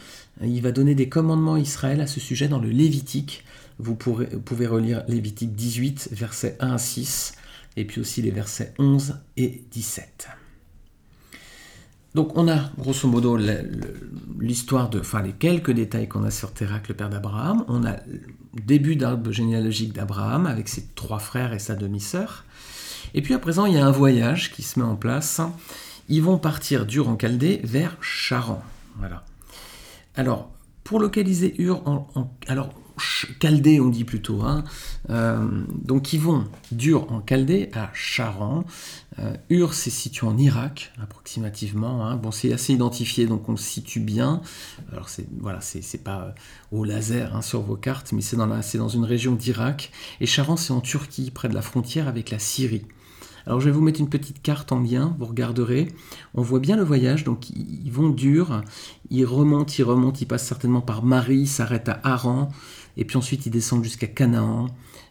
Il 0.43 0.61
va 0.61 0.71
donner 0.71 0.93
des 0.93 1.09
commandements 1.09 1.55
à 1.55 1.59
Israël 1.59 2.01
à 2.01 2.07
ce 2.07 2.19
sujet 2.19 2.47
dans 2.47 2.59
le 2.59 2.69
Lévitique. 2.69 3.45
Vous, 3.79 3.97
vous 4.05 4.39
pouvez 4.41 4.67
relire 4.67 5.03
Lévitique 5.07 5.55
18, 5.55 6.09
versets 6.11 6.55
1 6.59 6.73
à 6.73 6.77
6, 6.77 7.33
et 7.77 7.85
puis 7.85 7.99
aussi 7.99 8.21
les 8.21 8.31
versets 8.31 8.73
11 8.77 9.15
et 9.37 9.63
17. 9.71 10.27
Donc 12.15 12.35
on 12.35 12.47
a 12.47 12.71
grosso 12.77 13.07
modo 13.07 13.37
l'histoire 14.39 14.89
de, 14.89 14.99
enfin 14.99 15.21
les 15.21 15.33
quelques 15.33 15.71
détails 15.71 16.07
qu'on 16.07 16.23
a 16.23 16.31
sur 16.31 16.51
Térac, 16.51 16.87
le 16.87 16.95
père 16.95 17.09
d'Abraham. 17.09 17.65
On 17.67 17.85
a 17.85 17.93
le 17.93 18.61
début 18.65 18.95
d'arbre 18.95 19.31
généalogique 19.31 19.93
d'Abraham 19.93 20.47
avec 20.47 20.69
ses 20.69 20.87
trois 20.95 21.19
frères 21.19 21.53
et 21.53 21.59
sa 21.59 21.75
demi-sœur. 21.75 22.45
Et 23.13 23.21
puis 23.21 23.33
à 23.33 23.39
présent 23.39 23.65
il 23.65 23.75
y 23.75 23.77
a 23.77 23.85
un 23.85 23.91
voyage 23.91 24.51
qui 24.51 24.63
se 24.63 24.79
met 24.79 24.85
en 24.85 24.95
place. 24.95 25.41
Ils 26.07 26.23
vont 26.23 26.39
partir 26.39 26.87
d'Ur 26.87 27.07
en 27.07 27.17
Chaldée 27.17 27.61
vers 27.63 27.95
Charan. 28.01 28.63
Voilà. 28.97 29.23
Alors 30.15 30.49
pour 30.83 30.99
localiser 30.99 31.53
Ur 31.61 31.87
en, 31.87 32.07
alors 32.47 32.73
Chaldée, 32.99 33.79
on 33.79 33.89
dit 33.89 34.03
plutôt. 34.03 34.41
Hein. 34.41 34.63
Euh, 35.09 35.47
donc 35.83 36.13
ils 36.13 36.19
vont 36.19 36.45
d'Ur 36.71 37.11
en 37.11 37.23
Chaldée 37.27 37.69
à 37.73 37.89
Charan. 37.93 38.63
Euh, 39.19 39.35
Ur, 39.49 39.73
c'est 39.73 39.89
situé 39.89 40.27
en 40.27 40.37
Irak, 40.37 40.91
approximativement. 41.01 42.05
Hein. 42.05 42.15
Bon, 42.15 42.31
c'est 42.31 42.53
assez 42.53 42.73
identifié, 42.73 43.25
donc 43.25 43.49
on 43.49 43.53
le 43.53 43.57
situe 43.57 43.99
bien. 43.99 44.41
Alors 44.91 45.09
c'est 45.09 45.27
voilà, 45.39 45.61
c'est 45.61 46.03
pas 46.03 46.21
euh, 46.21 46.31
au 46.77 46.83
laser 46.83 47.35
hein, 47.35 47.41
sur 47.41 47.61
vos 47.61 47.75
cartes, 47.75 48.11
mais 48.11 48.21
c'est 48.21 48.37
dans, 48.37 48.47
dans 48.47 48.89
une 48.89 49.05
région 49.05 49.35
d'Irak. 49.35 49.91
Et 50.21 50.25
Charan, 50.25 50.57
c'est 50.57 50.73
en 50.73 50.81
Turquie, 50.81 51.31
près 51.31 51.49
de 51.49 51.55
la 51.55 51.61
frontière 51.61 52.07
avec 52.07 52.29
la 52.29 52.39
Syrie. 52.39 52.85
Alors 53.45 53.61
je 53.61 53.65
vais 53.65 53.71
vous 53.71 53.81
mettre 53.81 53.99
une 53.99 54.09
petite 54.09 54.43
carte 54.43 54.71
en 54.71 54.79
lien, 54.79 55.15
vous 55.17 55.25
regarderez. 55.25 55.87
On 56.35 56.43
voit 56.43 56.59
bien 56.59 56.75
le 56.75 56.83
voyage, 56.83 57.23
donc 57.23 57.49
ils 57.49 57.91
vont 57.91 58.09
dur, 58.09 58.61
ils 59.09 59.25
remontent, 59.25 59.73
ils 59.77 59.83
remontent, 59.83 60.19
ils 60.21 60.27
passent 60.27 60.45
certainement 60.45 60.81
par 60.81 61.03
Marie, 61.03 61.47
s'arrêtent 61.47 61.89
à 61.89 61.99
Haran, 62.03 62.51
et 62.99 63.05
puis 63.05 63.17
ensuite 63.17 63.45
ils 63.45 63.49
descendent 63.49 63.83
jusqu'à 63.83 64.07
Canaan. 64.07 64.67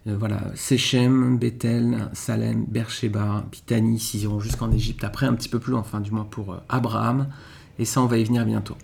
Euh, 0.07 0.17
voilà, 0.17 0.53
Sechem, 0.55 1.39
Bethel, 1.39 2.09
Salem, 2.13 2.67
Beersheba, 2.69 3.47
Bithanie, 3.51 4.11
ils 4.15 4.23
iront 4.23 4.41
jusqu'en 4.41 4.71
Égypte. 4.71 5.05
Après, 5.05 5.27
un 5.27 5.35
petit 5.35 5.49
peu 5.49 5.59
plus 5.59 5.75
enfin 5.75 6.01
du 6.01 6.11
moins 6.11 6.25
pour 6.25 6.53
euh, 6.53 6.59
Abraham. 6.69 7.29
Et 7.79 7.87
ça, 7.87 8.03
on 8.03 8.07
va 8.07 8.19
y 8.19 8.25
venir 8.25 8.45
bientôt. 8.45 8.77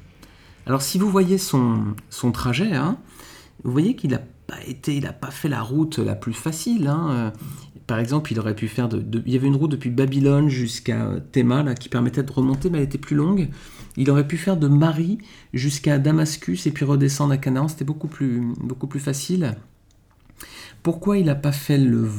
Alors 0.66 0.80
si 0.80 0.98
vous 0.98 1.10
voyez 1.10 1.36
son, 1.36 1.94
trajet, 2.32 2.72
hein, 2.72 2.96
vous 3.62 3.72
voyez 3.72 3.94
qu'il 3.94 4.10
n'a 4.10 4.22
pas 4.46 4.62
été, 4.66 4.96
il 4.96 5.04
n'a 5.04 5.12
pas 5.12 5.30
fait 5.30 5.50
la 5.50 5.60
route 5.60 5.98
la 5.98 6.14
plus 6.14 6.32
facile. 6.32 6.88
Hein. 6.88 7.08
Euh, 7.10 7.30
par 7.86 7.98
exemple, 7.98 8.32
il 8.32 8.40
aurait 8.40 8.56
pu 8.56 8.68
faire 8.68 8.88
il 9.26 9.32
y 9.32 9.36
avait 9.36 9.46
une 9.46 9.56
route 9.56 9.70
depuis 9.70 9.90
Babylone 9.90 10.48
jusqu'à 10.48 11.10
Théma 11.32 11.62
là, 11.62 11.74
qui 11.74 11.90
permettait 11.90 12.22
de 12.22 12.32
remonter, 12.32 12.70
mais 12.70 12.78
elle 12.78 12.84
était 12.84 12.96
plus 12.96 13.16
longue. 13.16 13.50
Il 13.96 14.10
aurait 14.10 14.26
pu 14.26 14.36
faire 14.36 14.56
de 14.56 14.68
Marie 14.68 15.18
jusqu'à 15.52 15.98
Damascus 15.98 16.66
et 16.66 16.70
puis 16.70 16.84
redescendre 16.84 17.32
à 17.32 17.36
Canaan. 17.36 17.68
C'était 17.68 17.84
beaucoup 17.84 18.08
plus, 18.08 18.42
beaucoup 18.60 18.86
plus 18.86 19.00
facile. 19.00 19.56
Pourquoi 20.82 21.16
il 21.16 21.24
n'a 21.24 21.34
pas 21.34 21.52
fait 21.52 21.78
le, 21.78 22.10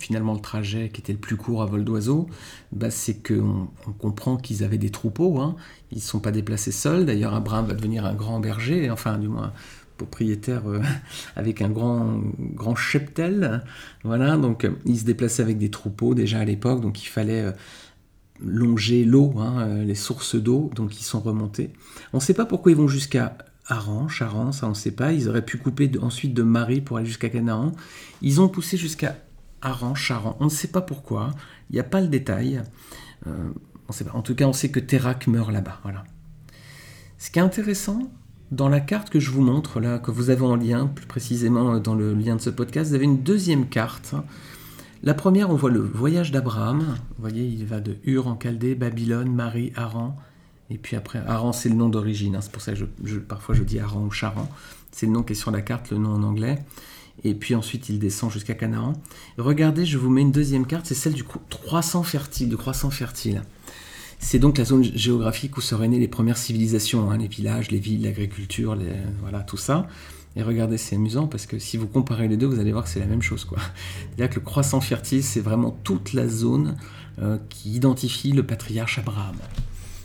finalement 0.00 0.34
le 0.34 0.40
trajet 0.40 0.88
qui 0.88 1.00
était 1.00 1.12
le 1.12 1.20
plus 1.20 1.36
court 1.36 1.62
à 1.62 1.66
vol 1.66 1.84
d'oiseau? 1.84 2.28
Bah, 2.72 2.90
C'est 2.90 3.22
qu'on 3.22 3.68
on 3.86 3.92
comprend 3.92 4.36
qu'ils 4.36 4.64
avaient 4.64 4.78
des 4.78 4.90
troupeaux. 4.90 5.38
Hein. 5.38 5.54
Ils 5.92 5.98
ne 5.98 6.02
sont 6.02 6.18
pas 6.18 6.32
déplacés 6.32 6.72
seuls. 6.72 7.06
D'ailleurs, 7.06 7.34
Abraham 7.34 7.66
va 7.66 7.74
devenir 7.74 8.04
un 8.04 8.14
grand 8.14 8.40
berger, 8.40 8.90
enfin 8.90 9.18
du 9.18 9.28
moins 9.28 9.52
propriétaire 9.98 10.62
euh, 10.66 10.80
avec 11.36 11.60
un 11.60 11.68
grand, 11.68 12.20
grand 12.54 12.74
cheptel. 12.74 13.62
Voilà, 14.02 14.36
donc 14.36 14.66
il 14.84 14.98
se 14.98 15.04
déplaçait 15.04 15.42
avec 15.42 15.58
des 15.58 15.70
troupeaux 15.70 16.14
déjà 16.14 16.40
à 16.40 16.44
l'époque, 16.44 16.80
donc 16.80 17.02
il 17.02 17.08
fallait 17.08 17.42
euh, 17.42 17.52
longer 18.40 19.04
l'eau, 19.04 19.34
hein, 19.38 19.60
euh, 19.60 19.84
les 19.84 19.94
sources 19.94 20.36
d'eau, 20.36 20.70
donc 20.74 21.00
ils 21.00 21.04
sont 21.04 21.20
remontés. 21.20 21.72
On 22.12 22.18
ne 22.18 22.22
sait 22.22 22.34
pas 22.34 22.46
pourquoi 22.46 22.72
ils 22.72 22.78
vont 22.78 22.88
jusqu'à 22.88 23.36
Aran, 23.66 24.08
Charan, 24.08 24.52
ça 24.52 24.66
on 24.66 24.70
ne 24.70 24.74
sait 24.74 24.92
pas. 24.92 25.12
Ils 25.12 25.28
auraient 25.28 25.44
pu 25.44 25.58
couper 25.58 25.90
ensuite 26.00 26.34
de 26.34 26.42
Marie 26.42 26.80
pour 26.80 26.96
aller 26.96 27.06
jusqu'à 27.06 27.28
Canaan. 27.28 27.72
Ils 28.22 28.40
ont 28.40 28.48
poussé 28.48 28.76
jusqu'à 28.76 29.16
Aran, 29.60 29.94
Charan. 29.94 30.36
On 30.40 30.44
ne 30.44 30.50
sait 30.50 30.68
pas 30.68 30.80
pourquoi. 30.80 31.30
Il 31.70 31.74
n'y 31.74 31.80
a 31.80 31.84
pas 31.84 32.00
le 32.00 32.08
détail. 32.08 32.62
Euh, 33.26 33.50
On 33.88 33.92
sait 33.92 34.04
pas. 34.04 34.12
En 34.14 34.22
tout 34.22 34.34
cas, 34.34 34.46
on 34.46 34.52
sait 34.52 34.70
que 34.70 34.80
Terak 34.80 35.26
meurt 35.26 35.50
là-bas. 35.50 35.80
Voilà. 35.82 36.04
Ce 37.18 37.30
qui 37.30 37.38
est 37.38 37.42
intéressant, 37.42 38.10
dans 38.50 38.68
la 38.68 38.80
carte 38.80 39.10
que 39.10 39.20
je 39.20 39.30
vous 39.30 39.42
montre, 39.42 39.80
là, 39.80 39.98
que 39.98 40.10
vous 40.10 40.30
avez 40.30 40.42
en 40.42 40.56
lien, 40.56 40.86
plus 40.86 41.06
précisément 41.06 41.78
dans 41.78 41.94
le 41.94 42.14
lien 42.14 42.36
de 42.36 42.40
ce 42.40 42.50
podcast, 42.50 42.90
vous 42.90 42.94
avez 42.94 43.04
une 43.04 43.22
deuxième 43.22 43.68
carte. 43.68 44.14
La 45.02 45.14
première, 45.14 45.50
on 45.50 45.54
voit 45.54 45.70
le 45.70 45.80
voyage 45.80 46.32
d'Abraham. 46.32 46.80
Vous 46.80 47.20
voyez, 47.20 47.46
il 47.46 47.64
va 47.64 47.80
de 47.80 47.96
Ur 48.04 48.26
en 48.26 48.36
Chaldée, 48.36 48.74
Babylone, 48.74 49.32
Marie, 49.32 49.72
Haran. 49.76 50.16
Et 50.70 50.76
puis 50.76 50.96
après, 50.96 51.20
Haran, 51.26 51.52
c'est 51.52 51.68
le 51.68 51.76
nom 51.76 51.88
d'origine. 51.88 52.34
Hein. 52.34 52.40
c'est 52.40 52.52
pour 52.52 52.62
ça 52.62 52.72
que 52.72 52.84
parfois 53.18 53.54
je 53.54 53.62
dis 53.62 53.78
Haran 53.78 54.04
ou 54.04 54.10
Charan. 54.10 54.50
C'est 54.90 55.06
le 55.06 55.12
nom 55.12 55.22
qui 55.22 55.32
est 55.32 55.36
sur 55.36 55.50
la 55.50 55.62
carte, 55.62 55.90
le 55.90 55.98
nom 55.98 56.10
en 56.10 56.22
anglais. 56.24 56.58
Et 57.24 57.34
puis 57.34 57.54
ensuite, 57.54 57.88
il 57.88 57.98
descend 57.98 58.30
jusqu'à 58.30 58.54
Canaan. 58.54 58.94
Regardez, 59.38 59.86
je 59.86 59.98
vous 59.98 60.10
mets 60.10 60.22
une 60.22 60.32
deuxième 60.32 60.66
carte, 60.66 60.86
c'est 60.86 60.94
celle 60.94 61.14
du 61.14 61.24
croissant 61.24 62.02
fertile, 62.02 62.48
du 62.48 62.56
croissant 62.56 62.90
fertile. 62.90 63.42
C'est 64.20 64.38
donc 64.38 64.58
la 64.58 64.64
zone 64.64 64.82
géographique 64.82 65.56
où 65.56 65.60
seraient 65.60 65.88
nées 65.88 65.98
les 65.98 66.08
premières 66.08 66.36
civilisations, 66.36 67.10
hein, 67.10 67.18
les 67.18 67.28
villages, 67.28 67.70
les 67.70 67.78
villes, 67.78 68.02
l'agriculture, 68.02 68.76
voilà, 69.20 69.40
tout 69.40 69.56
ça. 69.56 69.86
Et 70.38 70.42
regardez, 70.42 70.78
c'est 70.78 70.94
amusant 70.94 71.26
parce 71.26 71.46
que 71.46 71.58
si 71.58 71.76
vous 71.76 71.88
comparez 71.88 72.28
les 72.28 72.36
deux, 72.36 72.46
vous 72.46 72.60
allez 72.60 72.70
voir 72.70 72.84
que 72.84 72.90
c'est 72.90 73.00
la 73.00 73.06
même 73.06 73.22
chose. 73.22 73.44
C'est-à-dire 74.16 74.30
que 74.30 74.36
le 74.36 74.44
croissant 74.44 74.80
fertile, 74.80 75.24
c'est 75.24 75.40
vraiment 75.40 75.76
toute 75.82 76.12
la 76.12 76.28
zone 76.28 76.76
euh, 77.20 77.38
qui 77.48 77.72
identifie 77.72 78.30
le 78.30 78.46
patriarche 78.46 79.00
Abraham. 79.00 79.34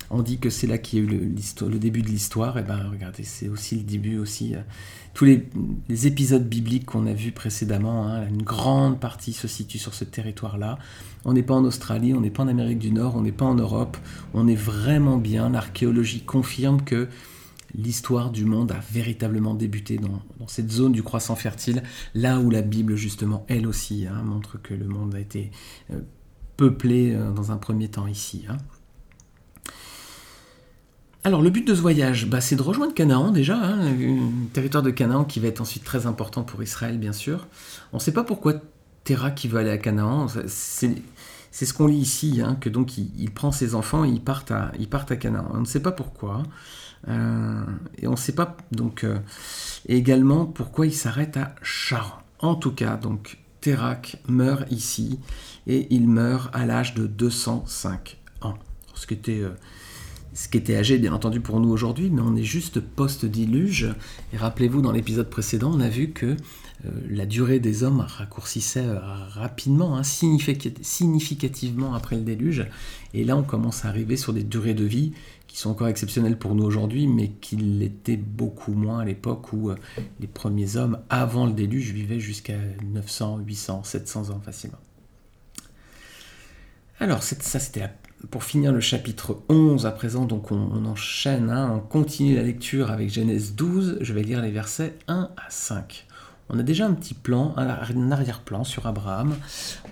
On 0.10 0.24
dit 0.24 0.40
que 0.40 0.50
c'est 0.50 0.66
là 0.66 0.80
qu'il 0.80 1.00
y 1.00 1.02
a 1.04 1.06
eu 1.06 1.08
le, 1.08 1.78
début 1.78 2.02
de 2.02 2.08
l'histoire. 2.08 2.58
Et 2.58 2.64
ben 2.64 2.80
regardez, 2.92 3.22
c'est 3.24 3.48
aussi 3.48 3.76
le 3.76 3.84
début 3.84 4.18
aussi. 4.18 4.56
Euh, 4.56 4.62
tous 5.14 5.26
les, 5.26 6.08
épisodes 6.08 6.50
bibliques 6.50 6.86
qu'on 6.86 7.06
a 7.06 7.14
vus 7.14 7.32
précédemment, 7.32 8.08
hein, 8.08 8.28
une 8.28 8.42
grande 8.42 9.00
partie 9.00 9.34
se 9.34 9.48
situe 9.48 9.78
sur 9.78 9.94
ce 9.94 10.04
territoire-là. 10.04 10.80
On 11.26 11.34
n'est 11.34 11.44
pas 11.44 11.54
en 11.54 11.64
Australie, 11.64 12.16
on 12.16 12.22
n'est 12.22 12.32
pas 12.32 12.42
en 12.42 12.48
Amérique 12.48 12.80
du 12.80 12.92
Nord, 12.92 13.16
on 13.16 13.22
n'est 13.22 13.32
pas 13.32 13.46
en 13.46 13.54
Europe. 13.54 13.98
On 14.34 14.48
est 14.48 14.56
vraiment 14.56 15.18
bien. 15.18 15.50
L'archéologie 15.50 16.22
confirme 16.22 16.82
que 16.82 17.08
l'histoire 17.76 18.30
du 18.30 18.46
monde 18.46 18.72
a 18.72 18.80
véritablement 18.92 19.54
débuté 19.54 19.98
dans, 19.98 20.22
cette 20.48 20.72
zone 20.72 20.92
du 20.92 21.04
croissant 21.04 21.36
fertile, 21.36 21.84
là 22.14 22.40
où 22.40 22.50
la 22.50 22.62
Bible 22.62 22.96
justement, 22.96 23.46
elle 23.48 23.68
aussi, 23.68 24.06
hein, 24.08 24.22
montre 24.24 24.62
que 24.62 24.74
le 24.74 24.86
monde 24.86 25.16
a 25.16 25.20
été 25.20 25.52
euh, 25.92 26.00
peuplé 26.58 27.14
euh, 27.14 27.32
dans 27.32 27.52
un 27.52 27.58
premier 27.58 27.88
temps 27.88 28.08
ici. 28.08 28.46
Hein. 28.50 28.58
Alors 31.24 31.42
le 31.42 31.50
but 31.50 31.66
de 31.66 31.74
ce 31.74 31.82
voyage, 31.82 32.28
bah, 32.28 32.42
c'est 32.42 32.58
de 32.58 32.62
rejoindre 32.62 32.94
Canaan 32.94 33.32
déjà, 33.32 33.58
hein, 33.58 33.80
un 33.88 34.48
territoire 34.52 34.84
de 34.84 34.92
Canaan 34.92 35.24
qui 35.24 35.40
va 35.40 35.48
être 35.48 35.62
ensuite 35.62 35.86
très 35.86 36.06
important 36.06 36.44
pour 36.44 36.62
Israël 36.62 36.98
bien 36.98 37.14
sûr. 37.14 37.48
On 37.94 37.98
ne 37.98 38.02
sait 38.02 38.12
pas 38.12 38.24
pourquoi 38.24 38.56
Terra 39.06 39.32
qui 39.32 39.48
veut 39.48 39.60
aller 39.60 39.70
à 39.70 39.78
Canaan, 39.78 40.28
c'est 41.54 41.66
ce 41.66 41.74
qu'on 41.74 41.88
lit 41.88 41.98
ici, 41.98 42.42
hein, 42.44 42.58
que 42.60 42.70
donc 42.70 42.98
il, 42.98 43.32
prend 43.32 43.52
ses 43.52 43.76
enfants 43.76 44.04
et 44.04 44.10
ils 44.10 44.16
ils 44.80 44.90
partent 44.90 45.12
à 45.12 45.16
Canaan. 45.16 45.50
On 45.54 45.62
ne 45.62 45.66
sait 45.66 45.82
pas 45.82 45.92
pourquoi. 45.92 46.44
Euh, 47.08 47.64
et 47.98 48.08
on 48.08 48.12
ne 48.12 48.18
sait 48.18 48.36
pas 48.36 48.56
donc 48.72 49.04
euh, 49.04 49.20
également 49.88 50.46
pourquoi 50.46 50.86
il 50.86 50.94
s'arrête 50.94 51.38
à 51.38 51.56
Charan. 51.62 52.20
En 52.40 52.56
tout 52.56 52.72
cas, 52.72 52.98
donc 52.98 53.38
Terak 53.62 54.22
meurt 54.28 54.70
ici 54.72 55.20
et 55.68 55.88
il 55.90 56.08
meurt 56.08 56.50
à 56.54 56.66
l'âge 56.66 56.94
de 56.94 57.08
205 57.08 58.18
ans. 58.42 58.56
Ce 58.96 59.08
qui 59.08 59.14
était 59.14 59.40
euh, 59.40 59.52
ce 60.34 60.48
qui 60.48 60.58
était 60.58 60.76
âgé 60.76 60.98
bien 60.98 61.14
entendu 61.14 61.42
pour 61.42 61.60
nous 61.60 61.70
aujourd'hui, 61.70 62.10
mais 62.10 62.22
on 62.22 62.36
est 62.36 62.44
juste 62.44 62.80
post-diluge. 62.80 63.94
Et 64.34 64.38
rappelez-vous, 64.38 64.82
dans 64.82 64.92
l'épisode 64.92 65.30
précédent, 65.30 65.72
on 65.72 65.80
a 65.80 65.90
vu 65.90 66.10
que 66.10 66.36
la 67.08 67.28
durée 67.28 67.60
des 67.60 67.84
hommes 67.84 68.00
raccourcissait 68.00 68.84
rapidement, 69.30 69.96
hein, 69.96 70.02
significativement 70.02 71.94
après 71.94 72.16
le 72.16 72.24
déluge. 72.24 72.66
Et 73.14 73.24
là, 73.24 73.38
on 73.38 73.44
commence 73.44 73.86
à 73.86 73.90
arriver 73.90 74.18
sur 74.18 74.34
des 74.34 74.44
durées 74.44 74.74
de 74.74 74.84
vie 74.84 75.14
qui 75.54 75.60
sont 75.60 75.70
encore 75.70 75.88
exceptionnelles 75.88 76.40
pour 76.40 76.56
nous 76.56 76.64
aujourd'hui, 76.64 77.06
mais 77.06 77.30
qui 77.30 77.58
l'étaient 77.58 78.18
beaucoup 78.18 78.74
moins 78.74 79.02
à 79.02 79.06
l'époque 79.06 79.54
où 79.54 79.70
euh, 79.70 79.76
les 80.20 80.26
premiers 80.26 80.78
hommes, 80.78 80.98
avant 81.12 81.46
le 81.46 81.54
déluge, 81.54 81.92
vivaient 81.92 82.20
jusqu'à 82.20 82.56
900, 82.84 83.38
800, 83.46 83.84
700 83.84 84.32
ans 84.32 84.42
facilement. 84.44 84.80
Alors, 87.00 87.22
ça, 87.22 87.60
c'était 87.60 87.88
pour 88.32 88.44
finir 88.44 88.72
le 88.72 88.80
chapitre 88.80 89.44
11 89.48 89.86
à 89.86 89.92
présent, 89.92 90.26
donc 90.26 90.52
on, 90.52 90.86
enchaîne, 90.86 91.52
hein, 91.52 91.72
on 91.76 91.80
continue 91.82 92.34
la 92.34 92.42
lecture 92.42 92.90
avec 92.90 93.12
Genèse 93.12 93.54
12, 93.54 94.00
je 94.02 94.14
vais 94.14 94.24
lire 94.24 94.42
les 94.42 94.50
versets 94.50 94.98
1 95.08 95.30
à 95.38 95.50
5. 95.52 96.08
On 96.50 96.58
a 96.58 96.64
déjà 96.64 96.88
un 96.88 96.94
petit 96.94 97.14
plan, 97.14 97.54
un 97.58 98.12
arrière-plan 98.12 98.64
sur 98.64 98.88
Abraham. 98.88 99.36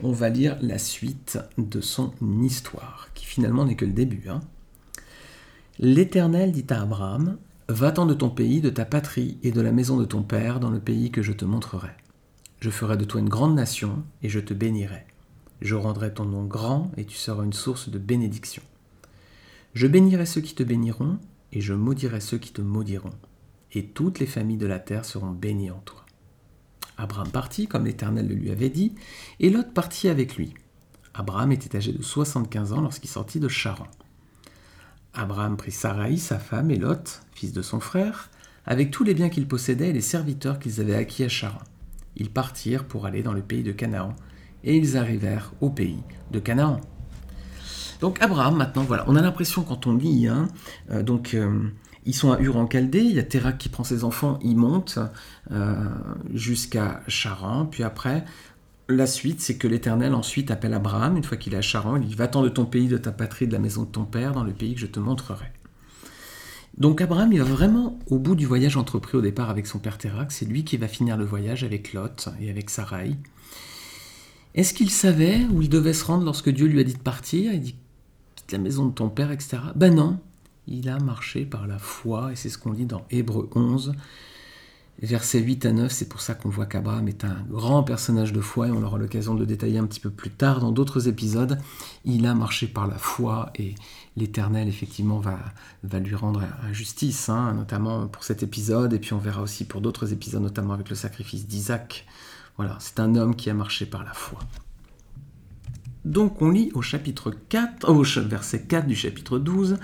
On 0.02 0.12
va 0.12 0.30
lire 0.30 0.58
la 0.62 0.80
suite 0.80 1.38
de 1.60 1.82
son 1.82 2.14
histoire, 2.42 3.10
qui 3.14 3.28
finalement 3.28 3.64
n'est 3.64 3.76
que 3.76 3.86
le 3.86 3.94
début. 3.94 4.24
Hein. 4.28 4.42
L'Éternel 5.84 6.52
dit 6.52 6.68
à 6.70 6.84
Abraham, 6.84 7.40
Va-t'en 7.68 8.06
de 8.06 8.14
ton 8.14 8.30
pays, 8.30 8.62
de 8.62 8.70
ta 8.70 8.86
patrie 8.86 9.40
et 9.42 9.52
de 9.52 9.62
la 9.62 9.72
maison 9.72 9.98
de 9.98 10.06
ton 10.06 10.22
père 10.22 10.60
dans 10.60 10.70
le 10.70 10.80
pays 10.80 11.10
que 11.10 11.24
je 11.24 11.34
te 11.34 11.44
montrerai. 11.44 11.90
Je 12.60 12.70
ferai 12.70 12.98
de 12.98 13.04
toi 13.04 13.20
une 13.20 13.30
grande 13.30 13.56
nation 13.56 14.04
et 14.22 14.30
je 14.30 14.40
te 14.40 14.54
bénirai. 14.54 15.08
Je 15.60 15.74
rendrai 15.74 16.14
ton 16.14 16.26
nom 16.26 16.46
grand 16.46 16.92
et 16.98 17.06
tu 17.06 17.18
seras 17.18 17.44
une 17.44 17.52
source 17.52 17.90
de 17.90 17.98
bénédiction. 17.98 18.62
Je 19.74 19.88
bénirai 19.88 20.28
ceux 20.28 20.42
qui 20.42 20.54
te 20.54 20.62
béniront 20.62 21.18
et 21.52 21.62
je 21.62 21.74
maudirai 21.74 22.22
ceux 22.22 22.38
qui 22.38 22.54
te 22.54 22.62
maudiront. 22.62 23.18
Et 23.72 23.88
toutes 23.88 24.20
les 24.20 24.28
familles 24.28 24.58
de 24.58 24.68
la 24.68 24.78
terre 24.78 25.04
seront 25.04 25.32
bénies 25.32 25.72
en 25.72 25.80
toi. 25.80 26.06
Abraham 26.98 27.32
partit, 27.32 27.66
comme 27.66 27.86
l'Éternel 27.86 28.28
le 28.28 28.36
lui 28.36 28.52
avait 28.52 28.70
dit, 28.70 28.94
et 29.40 29.50
Lot 29.50 29.74
partit 29.74 30.10
avec 30.10 30.36
lui. 30.36 30.54
Abraham 31.16 31.52
était 31.52 31.76
âgé 31.76 31.92
de 31.92 32.04
75 32.04 32.74
ans 32.74 32.82
lorsqu'il 32.82 33.10
sortit 33.10 33.40
de 33.40 33.48
Charan. 33.48 33.88
Abraham 35.14 35.58
prit 35.58 35.72
Sarai, 35.72 36.18
sa 36.18 36.40
femme, 36.40 36.72
et 36.72 36.78
Lot, 36.78 37.22
fils 37.34 37.54
de 37.54 37.62
son 37.62 37.80
frère, 37.80 38.30
avec 38.66 38.92
tous 38.92 39.04
les 39.04 39.14
biens 39.14 39.30
qu'ils 39.30 39.48
possédaient 39.48 39.90
et 39.90 39.94
les 39.94 40.02
serviteurs 40.02 40.60
qu'ils 40.60 40.80
avaient 40.80 40.96
acquis 40.96 41.24
à 41.24 41.30
Charan. 41.30 41.62
Ils 42.16 42.30
partirent 42.30 42.86
pour 42.86 43.06
aller 43.06 43.24
dans 43.24 43.34
le 43.34 43.42
pays 43.42 43.64
de 43.64 43.72
Canaan, 43.72 44.16
et 44.64 44.78
ils 44.78 44.98
arrivèrent 44.98 45.52
au 45.62 45.70
pays 45.70 46.00
de 46.32 46.40
Canaan. 46.40 46.80
Donc 48.00 48.22
Abraham, 48.22 48.56
maintenant, 48.56 48.84
voilà, 48.84 49.06
on 49.08 49.16
a 49.16 49.22
l'impression 49.22 49.64
quand 49.64 49.86
on 49.88 49.96
lit, 49.96 50.28
hein, 50.28 50.48
euh, 50.90 51.04
donc 51.04 51.34
euh, 51.34 51.70
ils 52.06 52.16
sont 52.16 52.32
à 52.32 52.40
Ur 52.40 52.58
en 52.58 52.68
il 52.68 53.12
y 53.12 53.20
a 53.20 53.24
Terak 53.24 53.58
qui 53.58 53.70
prend 53.70 53.84
ses 53.84 54.04
enfants, 54.04 54.40
il 54.42 54.58
monte 54.58 54.98
euh, 55.52 55.76
jusqu'à 56.34 57.02
Charan, 57.08 57.68
puis 57.68 57.84
après, 57.84 58.26
la 58.96 59.08
suite, 59.08 59.42
c'est 59.42 59.58
que 59.58 59.68
l'Éternel 59.68 60.14
ensuite 60.14 60.52
appelle 60.52 60.74
Abraham, 60.74 61.18
une 61.18 61.24
fois 61.24 61.38
qu'il 61.38 61.54
est 61.54 61.58
à 61.58 61.62
Charan, 61.62 61.98
il 61.98 62.08
dit 62.08 62.16
Va-t'en 62.16 62.44
de 62.44 62.50
ton 62.50 62.66
pays, 62.66 62.88
de 62.88 62.98
ta 62.98 63.12
patrie, 63.12 63.48
de 63.48 63.54
la 63.54 63.60
maison 63.60 63.84
de 63.84 63.90
ton 63.90 64.06
père, 64.06 64.34
dans 64.34 64.44
le 64.44 64.54
pays 64.54 64.76
que 64.76 64.82
je 64.82 64.88
te 64.88 65.00
montrerai. 65.00 65.48
Donc 66.78 67.02
Abraham, 67.02 67.32
il 67.34 67.40
va 67.40 67.46
vraiment 67.46 68.00
au 68.08 68.18
bout 68.18 68.36
du 68.36 68.46
voyage 68.46 68.78
entrepris 68.78 69.18
au 69.18 69.22
départ 69.22 69.50
avec 69.50 69.68
son 69.68 69.80
père 69.80 69.98
Terak, 69.98 70.32
c'est 70.32 70.46
lui 70.46 70.64
qui 70.64 70.78
va 70.78 70.88
finir 70.88 71.18
le 71.18 71.26
voyage 71.26 71.64
avec 71.64 71.94
Lot 71.94 72.30
et 72.40 72.50
avec 72.50 72.70
Sarai. 72.70 73.18
Est-ce 74.56 74.74
qu'il 74.74 74.90
savait 74.90 75.46
où 75.52 75.62
il 75.62 75.70
devait 75.70 75.94
se 75.94 76.04
rendre 76.06 76.26
lorsque 76.26 76.50
Dieu 76.50 76.68
lui 76.68 76.80
a 76.80 76.84
dit 76.84 76.94
de 76.94 77.00
partir? 77.00 77.54
Il 77.54 77.62
dit 77.62 77.76
quitte 78.36 78.52
la 78.52 78.58
maison 78.58 78.86
de 78.86 78.94
ton 78.94 79.10
père, 79.10 79.32
etc. 79.32 79.58
Ben 79.76 79.94
non, 79.94 80.20
il 80.68 80.90
a 80.90 80.98
marché 81.00 81.46
par 81.46 81.68
la 81.68 81.78
foi, 81.78 82.32
et 82.32 82.36
c'est 82.36 82.50
ce 82.50 82.58
qu'on 82.58 82.72
lit 82.72 82.86
dans 82.86 83.06
Hébreu 83.12 83.50
11, 83.56 83.94
versets 85.00 85.40
8 85.40 85.66
à 85.66 85.72
9. 85.72 85.92
C'est 85.92 86.10
pour 86.10 86.22
ça 86.22 86.34
qu'on 86.34 86.50
voit 86.50 86.66
qu'Abraham 86.66 87.08
est 87.08 87.26
un 87.26 87.38
grand 87.50 87.84
personnage 87.84 88.34
de 88.34 88.42
foi, 88.42 88.68
et 88.68 88.72
on 88.72 88.84
aura 88.84 88.98
l'occasion 88.98 89.34
de 89.34 89.40
le 89.40 89.46
détailler 89.46 89.78
un 89.78 89.86
petit 89.86 90.00
peu 90.00 90.10
plus 90.10 90.30
tard 90.30 90.60
dans 90.60 90.72
d'autres 90.72 91.08
épisodes. 91.08 91.58
Il 92.06 92.26
a 92.26 92.36
marché 92.36 92.68
par 92.68 92.88
la 92.88 92.98
foi, 92.98 93.52
et 93.56 93.76
l'Éternel, 94.18 94.68
effectivement, 94.68 95.20
va, 95.20 95.40
va 95.84 96.00
lui 96.00 96.16
rendre 96.16 96.44
justice, 96.72 97.30
hein, 97.30 97.54
notamment 97.54 98.08
pour 98.08 98.24
cet 98.24 98.44
épisode, 98.44 98.94
et 98.94 99.00
puis 99.00 99.14
on 99.14 99.20
verra 99.20 99.42
aussi 99.42 99.66
pour 99.66 99.82
d'autres 99.82 100.14
épisodes, 100.14 100.42
notamment 100.42 100.74
avec 100.74 100.90
le 100.90 100.96
sacrifice 100.96 101.48
d'Isaac 101.48 102.06
voilà, 102.58 102.78
c'est 102.80 103.00
un 103.00 103.16
homme 103.16 103.36
qui 103.36 103.50
a 103.50 103.54
marché 103.54 103.86
par 103.86 104.04
la 104.04 104.14
foi. 104.14 104.40
Donc 106.06 106.42
on 106.42 106.50
lit 106.50 106.72
au 106.74 106.82
chapitre 106.82 107.32
4, 107.50 107.90
au 107.90 108.04
verset 108.28 108.64
4 108.64 108.88
du 108.88 108.96
chapitre 108.96 109.40
12, 109.40 109.78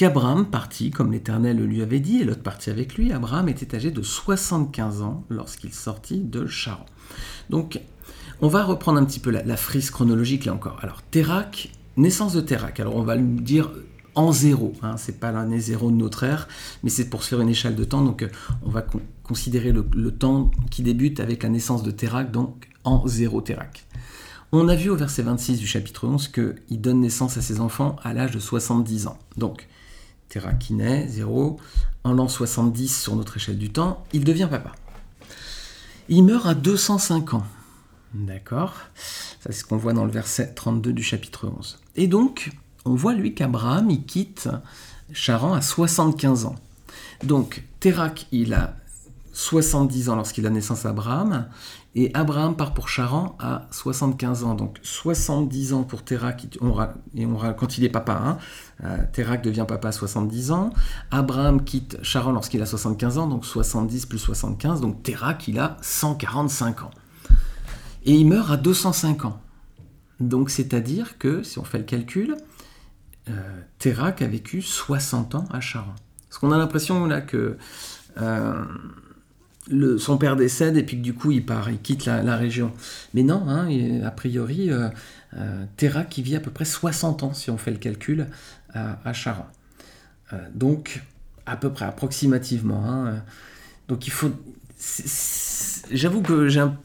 qu'Abraham 0.00 0.46
partit 0.46 0.90
comme 0.90 1.12
l'Éternel 1.12 1.58
lui 1.58 1.82
avait 1.82 2.00
dit, 2.00 2.22
et 2.22 2.24
l'autre 2.24 2.42
partit 2.42 2.70
avec 2.70 2.94
lui. 2.94 3.12
Abraham 3.12 3.50
était 3.50 3.76
âgé 3.76 3.90
de 3.90 4.00
75 4.00 5.02
ans 5.02 5.24
lorsqu'il 5.28 5.74
sortit 5.74 6.20
de 6.20 6.46
Charan. 6.46 6.86
Donc 7.50 7.78
on 8.40 8.48
va 8.48 8.64
reprendre 8.64 8.98
un 8.98 9.04
petit 9.04 9.20
peu 9.20 9.28
la, 9.30 9.56
frise 9.58 9.90
chronologique 9.90 10.46
là 10.46 10.54
encore. 10.54 10.78
Alors 10.80 11.02
Térak, 11.02 11.70
naissance 11.98 12.32
de 12.32 12.40
Térak. 12.40 12.80
Alors 12.80 12.96
on 12.96 13.02
va 13.02 13.14
lui 13.14 13.42
dire 13.42 13.72
en 14.14 14.32
zéro. 14.32 14.72
Hein, 14.80 14.96
c'est 14.96 15.20
pas 15.20 15.32
l'année 15.32 15.60
zéro 15.60 15.90
de 15.90 15.96
notre 15.96 16.24
ère, 16.24 16.48
mais 16.82 16.88
c'est 16.88 17.10
pour 17.10 17.22
se 17.22 17.28
faire 17.28 17.42
une 17.42 17.50
échelle 17.50 17.76
de 17.76 17.84
temps. 17.84 18.02
Donc, 18.02 18.22
euh, 18.22 18.28
on 18.62 18.70
va 18.70 18.86
considérer 19.22 19.70
le, 19.70 20.10
temps 20.12 20.50
qui 20.70 20.82
débute 20.82 21.20
avec 21.20 21.42
la 21.42 21.50
naissance 21.50 21.82
de 21.82 21.90
Terak, 21.90 22.32
donc 22.32 22.70
en 22.84 23.06
zéro 23.06 23.42
Terak. 23.42 23.86
On 24.52 24.66
a 24.70 24.76
vu 24.76 24.88
au 24.88 24.96
verset 24.96 25.20
26 25.20 25.58
du 25.58 25.66
chapitre 25.66 26.06
11 26.06 26.28
qu'il 26.28 26.80
donne 26.80 27.00
naissance 27.00 27.36
à 27.36 27.42
ses 27.42 27.60
enfants 27.60 27.96
à 28.02 28.14
l'âge 28.14 28.30
de 28.30 28.40
70 28.40 29.06
ans. 29.06 29.18
Donc, 29.36 29.68
Terak 30.30 30.58
qui 30.58 30.72
naît, 30.72 31.06
0, 31.08 31.60
en 32.04 32.12
l'an 32.14 32.28
70 32.28 33.02
sur 33.02 33.14
notre 33.16 33.36
échelle 33.36 33.58
du 33.58 33.70
temps, 33.70 34.04
il 34.14 34.24
devient 34.24 34.48
papa. 34.50 34.72
Il 36.08 36.24
meurt 36.24 36.46
à 36.46 36.54
205 36.54 37.34
ans. 37.34 37.46
D'accord 38.14 38.74
c'est 39.40 39.52
ce 39.52 39.64
qu'on 39.64 39.78
voit 39.78 39.94
dans 39.94 40.04
le 40.04 40.10
verset 40.10 40.52
32 40.54 40.92
du 40.92 41.02
chapitre 41.02 41.50
11. 41.58 41.78
Et 41.96 42.06
donc, 42.06 42.50
on 42.84 42.94
voit 42.94 43.14
lui 43.14 43.34
qu'Abraham, 43.34 43.90
il 43.90 44.04
quitte 44.04 44.48
Charan 45.12 45.54
à 45.54 45.62
75 45.62 46.44
ans. 46.44 46.56
Donc, 47.24 47.64
Térac, 47.80 48.26
il 48.32 48.52
a 48.52 48.76
70 49.32 50.10
ans 50.10 50.16
lorsqu'il 50.16 50.46
a 50.46 50.50
naissance 50.50 50.84
à 50.84 50.90
Abraham, 50.90 51.48
et 51.94 52.10
Abraham 52.14 52.56
part 52.56 52.72
pour 52.72 52.88
Charan 52.88 53.36
à 53.40 53.66
75 53.72 54.44
ans. 54.44 54.54
Donc 54.54 54.78
70 54.82 55.72
ans 55.72 55.82
pour 55.82 56.04
Térac, 56.04 56.44
et 56.44 57.26
on, 57.26 57.36
quand 57.54 57.78
il 57.78 57.84
est 57.84 57.88
papa. 57.88 58.12
Hein, 58.12 58.38
euh, 58.84 59.36
devient 59.42 59.64
papa 59.66 59.88
à 59.88 59.92
70 59.92 60.52
ans. 60.52 60.70
Abraham 61.10 61.64
quitte 61.64 61.98
Charan 62.02 62.32
lorsqu'il 62.32 62.62
a 62.62 62.66
75 62.66 63.18
ans, 63.18 63.26
donc 63.26 63.44
70 63.44 64.06
plus 64.06 64.18
75. 64.18 64.80
Donc 64.80 65.02
Térac, 65.02 65.48
il 65.48 65.58
a 65.58 65.76
145 65.82 66.82
ans. 66.84 66.90
Et 68.04 68.14
il 68.14 68.26
meurt 68.26 68.50
à 68.50 68.56
205 68.56 69.24
ans. 69.24 69.40
Donc 70.20 70.50
c'est-à-dire 70.50 71.18
que, 71.18 71.42
si 71.42 71.58
on 71.58 71.64
fait 71.64 71.78
le 71.78 71.84
calcul, 71.84 72.36
euh, 73.28 73.60
Térac 73.78 74.22
a 74.22 74.26
vécu 74.26 74.62
60 74.62 75.34
ans 75.34 75.44
à 75.50 75.60
Charan. 75.60 75.94
Parce 76.28 76.38
qu'on 76.38 76.52
a 76.52 76.58
l'impression 76.58 77.06
là 77.06 77.20
que... 77.20 77.58
Euh, 78.18 78.64
son 79.98 80.18
père 80.18 80.36
décède 80.36 80.76
et 80.76 80.82
puis 80.82 80.96
que 80.96 81.02
du 81.02 81.14
coup 81.14 81.30
il 81.30 81.44
part, 81.44 81.70
il 81.70 81.80
quitte 81.80 82.06
la, 82.06 82.36
région. 82.36 82.72
Mais 83.14 83.22
non, 83.22 83.48
hein, 83.48 83.68
a 84.04 84.10
priori, 84.10 84.70
euh, 84.70 84.88
euh, 85.36 85.64
Terra 85.76 86.04
qui 86.04 86.22
vit 86.22 86.36
à 86.36 86.40
peu 86.40 86.50
près 86.50 86.64
60 86.64 87.22
ans 87.22 87.34
si 87.34 87.50
on 87.50 87.58
fait 87.58 87.70
le 87.70 87.78
calcul 87.78 88.26
à, 88.74 88.98
à 89.04 89.12
Charan. 89.12 89.46
Euh, 90.32 90.38
donc 90.54 91.02
à 91.46 91.56
peu 91.56 91.70
près 91.72 91.84
approximativement. 91.84 92.84
Hein. 92.84 93.22
donc 93.88 94.06
il 94.06 94.10
faut. 94.10 94.30
J'avoue 95.90 96.22
que 96.22 96.48
j'ai 96.48 96.60
un 96.60 96.76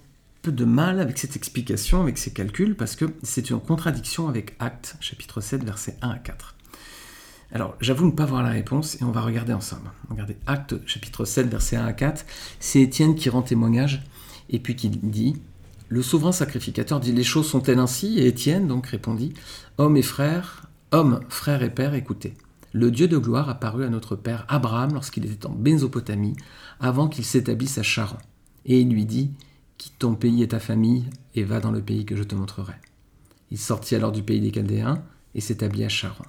peu 0.42 0.52
de 0.52 0.66
mal 0.66 1.00
avec 1.00 1.18
cette 1.18 1.36
explication, 1.36 2.02
avec 2.02 2.18
ces 2.18 2.32
calculs, 2.32 2.76
parce 2.76 2.96
que 2.96 3.06
c'est 3.24 3.50
une 3.50 3.60
contradiction 3.60 4.28
avec 4.28 4.56
Actes, 4.60 4.96
chapitre 5.00 5.42
7, 5.42 5.64
versets 5.64 5.98
1 6.02 6.10
à 6.10 6.18
4. 6.20 6.55
Alors, 7.52 7.76
j'avoue 7.80 8.06
ne 8.06 8.12
pas 8.12 8.26
voir 8.26 8.44
la 8.44 8.50
réponse 8.50 8.96
et 9.02 9.04
on 9.04 9.12
va 9.12 9.22
regarder 9.22 9.54
ensemble. 9.54 9.92
Regardez, 10.10 10.36
Acte 10.46 10.76
chapitre 10.86 11.26
7, 11.26 11.48
versets 11.48 11.76
1 11.76 11.86
à 11.86 11.94
4. 11.94 12.26
C'est 12.60 12.82
Étienne 12.82 13.16
qui 13.16 13.30
rend 13.30 13.42
témoignage 13.42 14.04
et 14.50 14.60
puis 14.60 14.76
qui 14.76 14.90
dit 14.90 15.36
Le 15.88 16.02
souverain 16.02 16.32
sacrificateur 16.32 17.00
dit 17.00 17.12
Les 17.12 17.24
choses 17.24 17.48
sont-elles 17.48 17.80
ainsi? 17.80 18.20
Et 18.20 18.28
Étienne 18.28 18.68
donc 18.68 18.88
répondit 18.88 19.34
Hommes 19.78 19.98
et 19.98 20.02
frères, 20.02 20.68
hommes, 20.92 21.22
frères 21.30 21.64
et 21.64 21.70
pères, 21.70 21.94
écoutez. 21.94 22.34
Le 22.74 22.92
Dieu 22.92 23.08
de 23.08 23.18
gloire 23.18 23.48
apparut 23.48 23.86
à 23.86 23.90
notre 23.90 24.18
père 24.18 24.46
Abraham 24.50 24.94
lorsqu'il 24.94 25.26
était 25.26 25.46
en 25.46 25.54
Mésopotamie, 25.54 26.36
avant 26.82 27.08
qu'il 27.08 27.24
s'établisse 27.24 27.78
à 27.78 27.84
Charan. 27.84 28.18
Et 28.66 28.82
il 28.82 28.90
lui 28.90 29.06
dit 29.06 29.32
Quitte 29.78 30.00
ton 30.00 30.16
pays 30.16 30.44
et 30.44 30.48
ta 30.50 30.60
famille 30.60 31.06
et 31.36 31.44
va 31.44 31.60
dans 31.60 31.72
le 31.72 31.82
pays 31.82 32.06
que 32.06 32.16
je 32.16 32.24
te 32.24 32.36
montrerai. 32.36 32.74
Il 33.52 33.58
sortit 33.58 33.96
alors 33.96 34.12
du 34.12 34.24
pays 34.24 34.42
des 34.42 34.52
Chaldéens 34.52 35.02
et 35.36 35.42
s'établit 35.42 35.86
à 35.86 35.90
Charan. 35.90 36.26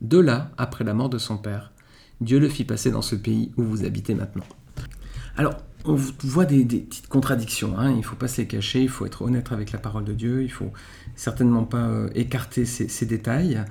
De 0.00 0.18
là, 0.18 0.50
après 0.58 0.84
la 0.84 0.94
mort 0.94 1.08
de 1.08 1.18
son 1.18 1.38
père, 1.38 1.72
Dieu 2.20 2.38
le 2.38 2.48
fit 2.48 2.64
passer 2.64 2.90
dans 2.90 3.02
ce 3.02 3.14
pays 3.14 3.52
où 3.56 3.62
vous 3.62 3.84
habitez 3.84 4.14
maintenant. 4.14 4.44
Alors, 5.36 5.54
on 5.84 5.94
voit 5.94 6.46
des, 6.46 6.64
petites 6.64 7.08
contradictions, 7.08 7.78
hein. 7.78 7.90
il 7.90 7.98
ne 7.98 8.02
faut 8.02 8.16
pas 8.16 8.28
se 8.28 8.40
les 8.40 8.46
cacher, 8.46 8.82
il 8.82 8.88
faut 8.88 9.06
être 9.06 9.22
honnête 9.22 9.52
avec 9.52 9.72
la 9.72 9.78
parole 9.78 10.04
de 10.04 10.14
Dieu, 10.14 10.42
il 10.42 10.50
faut 10.50 10.72
certainement 11.14 11.64
pas 11.64 11.86
euh, 11.86 12.08
écarter 12.14 12.64
ces, 12.64 13.06
détails, 13.06 13.62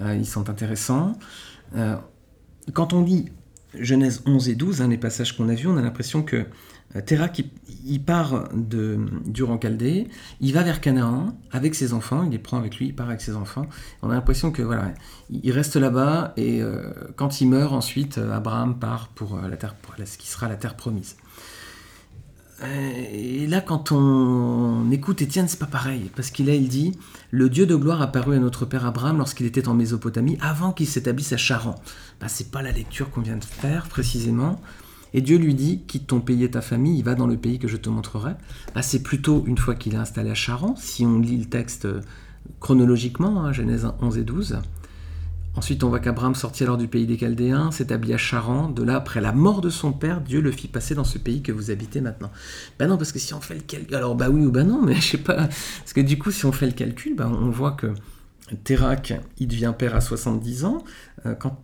euh, 0.00 0.14
ils 0.14 0.26
sont 0.26 0.50
intéressants. 0.50 1.14
Euh, 1.74 1.96
quand 2.74 2.92
on 2.92 3.02
lit 3.02 3.30
Genèse 3.78 4.22
11 4.26 4.50
et 4.50 4.54
12, 4.54 4.82
hein, 4.82 4.88
les 4.88 4.98
passages 4.98 5.36
qu'on 5.36 5.48
a 5.48 5.54
vus, 5.54 5.66
on 5.66 5.76
a 5.76 5.82
l'impression 5.82 6.22
que 6.22 6.44
euh, 6.96 7.00
Terah, 7.00 7.28
il, 7.84 8.02
part 8.04 8.48
de, 8.54 8.98
du 9.26 9.44
Chaldée, 9.60 10.08
il 10.40 10.52
va 10.52 10.62
vers 10.62 10.80
Canaan 10.80 11.36
avec 11.50 11.74
ses 11.74 11.92
enfants, 11.92 12.24
il 12.24 12.30
les 12.30 12.38
prend 12.38 12.58
avec 12.58 12.76
lui, 12.76 12.86
il 12.86 12.94
part 12.94 13.08
avec 13.08 13.20
ses 13.20 13.34
enfants. 13.34 13.66
On 14.02 14.10
a 14.10 14.14
l'impression 14.14 14.50
que 14.50 14.62
voilà, 14.62 14.92
il 15.30 15.50
reste 15.52 15.76
là-bas 15.76 16.32
et 16.36 16.62
euh, 16.62 16.92
quand 17.16 17.40
il 17.40 17.48
meurt 17.48 17.72
ensuite, 17.72 18.18
euh, 18.18 18.32
Abraham 18.32 18.78
part 18.78 19.08
pour 19.08 19.38
la 19.38 19.56
terre, 19.56 19.74
pour 19.74 19.94
ce 20.04 20.18
qui 20.18 20.28
sera 20.28 20.48
la 20.48 20.56
terre 20.56 20.76
promise. 20.76 21.16
Et 22.64 23.46
là, 23.48 23.60
quand 23.60 23.90
on 23.90 24.88
écoute 24.92 25.20
Étienne, 25.20 25.48
c'est 25.48 25.58
pas 25.58 25.66
pareil, 25.66 26.10
parce 26.14 26.30
qu'il 26.30 26.48
a, 26.48 26.54
il 26.54 26.68
dit, 26.68 26.96
le 27.30 27.48
Dieu 27.48 27.66
de 27.66 27.74
gloire 27.74 28.00
apparut 28.00 28.36
à 28.36 28.38
notre 28.38 28.66
père 28.66 28.86
Abraham 28.86 29.18
lorsqu'il 29.18 29.46
était 29.46 29.66
en 29.66 29.74
Mésopotamie, 29.74 30.38
avant 30.40 30.72
qu'il 30.72 30.86
s'établisse 30.86 31.32
à 31.32 31.36
Charan. 31.36 31.74
Ben, 32.20 32.28
c'est 32.28 32.52
pas 32.52 32.62
la 32.62 32.70
lecture 32.70 33.10
qu'on 33.10 33.20
vient 33.20 33.36
de 33.36 33.44
faire 33.44 33.88
précisément. 33.88 34.60
Et 35.14 35.20
Dieu 35.20 35.36
lui 35.36 35.54
dit, 35.54 35.82
quitte 35.86 36.06
ton 36.06 36.20
pays 36.20 36.44
et 36.44 36.50
ta 36.50 36.60
famille, 36.60 36.98
il 36.98 37.04
va 37.04 37.14
dans 37.14 37.26
le 37.26 37.36
pays 37.36 37.58
que 37.58 37.68
je 37.68 37.76
te 37.76 37.88
montrerai. 37.88 38.32
Là, 38.74 38.82
c'est 38.82 39.02
plutôt 39.02 39.44
une 39.46 39.58
fois 39.58 39.74
qu'il 39.74 39.94
est 39.94 39.98
installé 39.98 40.30
à 40.30 40.34
Charan, 40.34 40.74
si 40.76 41.04
on 41.04 41.18
lit 41.18 41.36
le 41.36 41.44
texte 41.44 41.84
euh, 41.84 42.00
chronologiquement, 42.60 43.44
hein, 43.44 43.52
Genèse 43.52 43.86
11 44.00 44.18
et 44.18 44.24
12. 44.24 44.58
Ensuite, 45.54 45.84
on 45.84 45.90
voit 45.90 46.00
qu'Abraham 46.00 46.34
sortit 46.34 46.62
alors 46.62 46.78
du 46.78 46.88
pays 46.88 47.06
des 47.06 47.18
Chaldéens, 47.18 47.70
s'établit 47.72 48.14
à 48.14 48.16
Charan. 48.16 48.70
De 48.70 48.82
là, 48.82 48.96
après 48.96 49.20
la 49.20 49.32
mort 49.32 49.60
de 49.60 49.68
son 49.68 49.92
père, 49.92 50.22
Dieu 50.22 50.40
le 50.40 50.50
fit 50.50 50.66
passer 50.66 50.94
dans 50.94 51.04
ce 51.04 51.18
pays 51.18 51.42
que 51.42 51.52
vous 51.52 51.70
habitez 51.70 52.00
maintenant. 52.00 52.30
Ben 52.78 52.88
non, 52.88 52.96
parce 52.96 53.12
que 53.12 53.18
si 53.18 53.34
on 53.34 53.40
fait 53.42 53.56
le 53.56 53.60
calcul, 53.60 53.94
alors 53.94 54.14
bah 54.14 54.30
oui 54.30 54.46
ou 54.46 54.50
bah 54.50 54.64
non, 54.64 54.80
mais 54.80 54.94
je 55.00 55.08
sais 55.08 55.18
pas. 55.18 55.34
Parce 55.36 55.92
que 55.94 56.00
du 56.00 56.18
coup, 56.18 56.30
si 56.30 56.46
on 56.46 56.52
fait 56.52 56.66
le 56.66 56.72
calcul, 56.72 57.14
ben 57.14 57.28
on 57.28 57.50
voit 57.50 57.72
que 57.72 57.88
Térac, 58.64 59.12
il 59.38 59.48
devient 59.48 59.74
père 59.76 59.94
à 59.94 60.00
70 60.00 60.64
ans. 60.64 60.84
Euh, 61.26 61.34
quand 61.34 61.62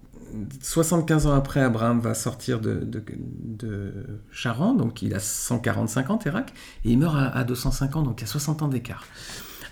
75 0.62 1.26
ans 1.26 1.34
après, 1.34 1.60
Abraham 1.60 2.00
va 2.00 2.14
sortir 2.14 2.60
de, 2.60 2.84
de, 2.84 3.92
Charan, 4.32 4.74
donc 4.74 5.02
il 5.02 5.14
a 5.14 5.20
145 5.20 6.10
ans, 6.10 6.18
Térac, 6.18 6.52
et 6.84 6.90
il 6.90 6.98
meurt 6.98 7.16
à, 7.16 7.28
à 7.28 7.44
205 7.44 7.96
ans, 7.96 8.02
donc 8.02 8.20
il 8.20 8.24
y 8.24 8.28
a 8.28 8.30
60 8.30 8.62
ans 8.62 8.68
d'écart. 8.68 9.04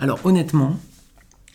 Alors 0.01 0.21
honnêtement, 0.25 0.77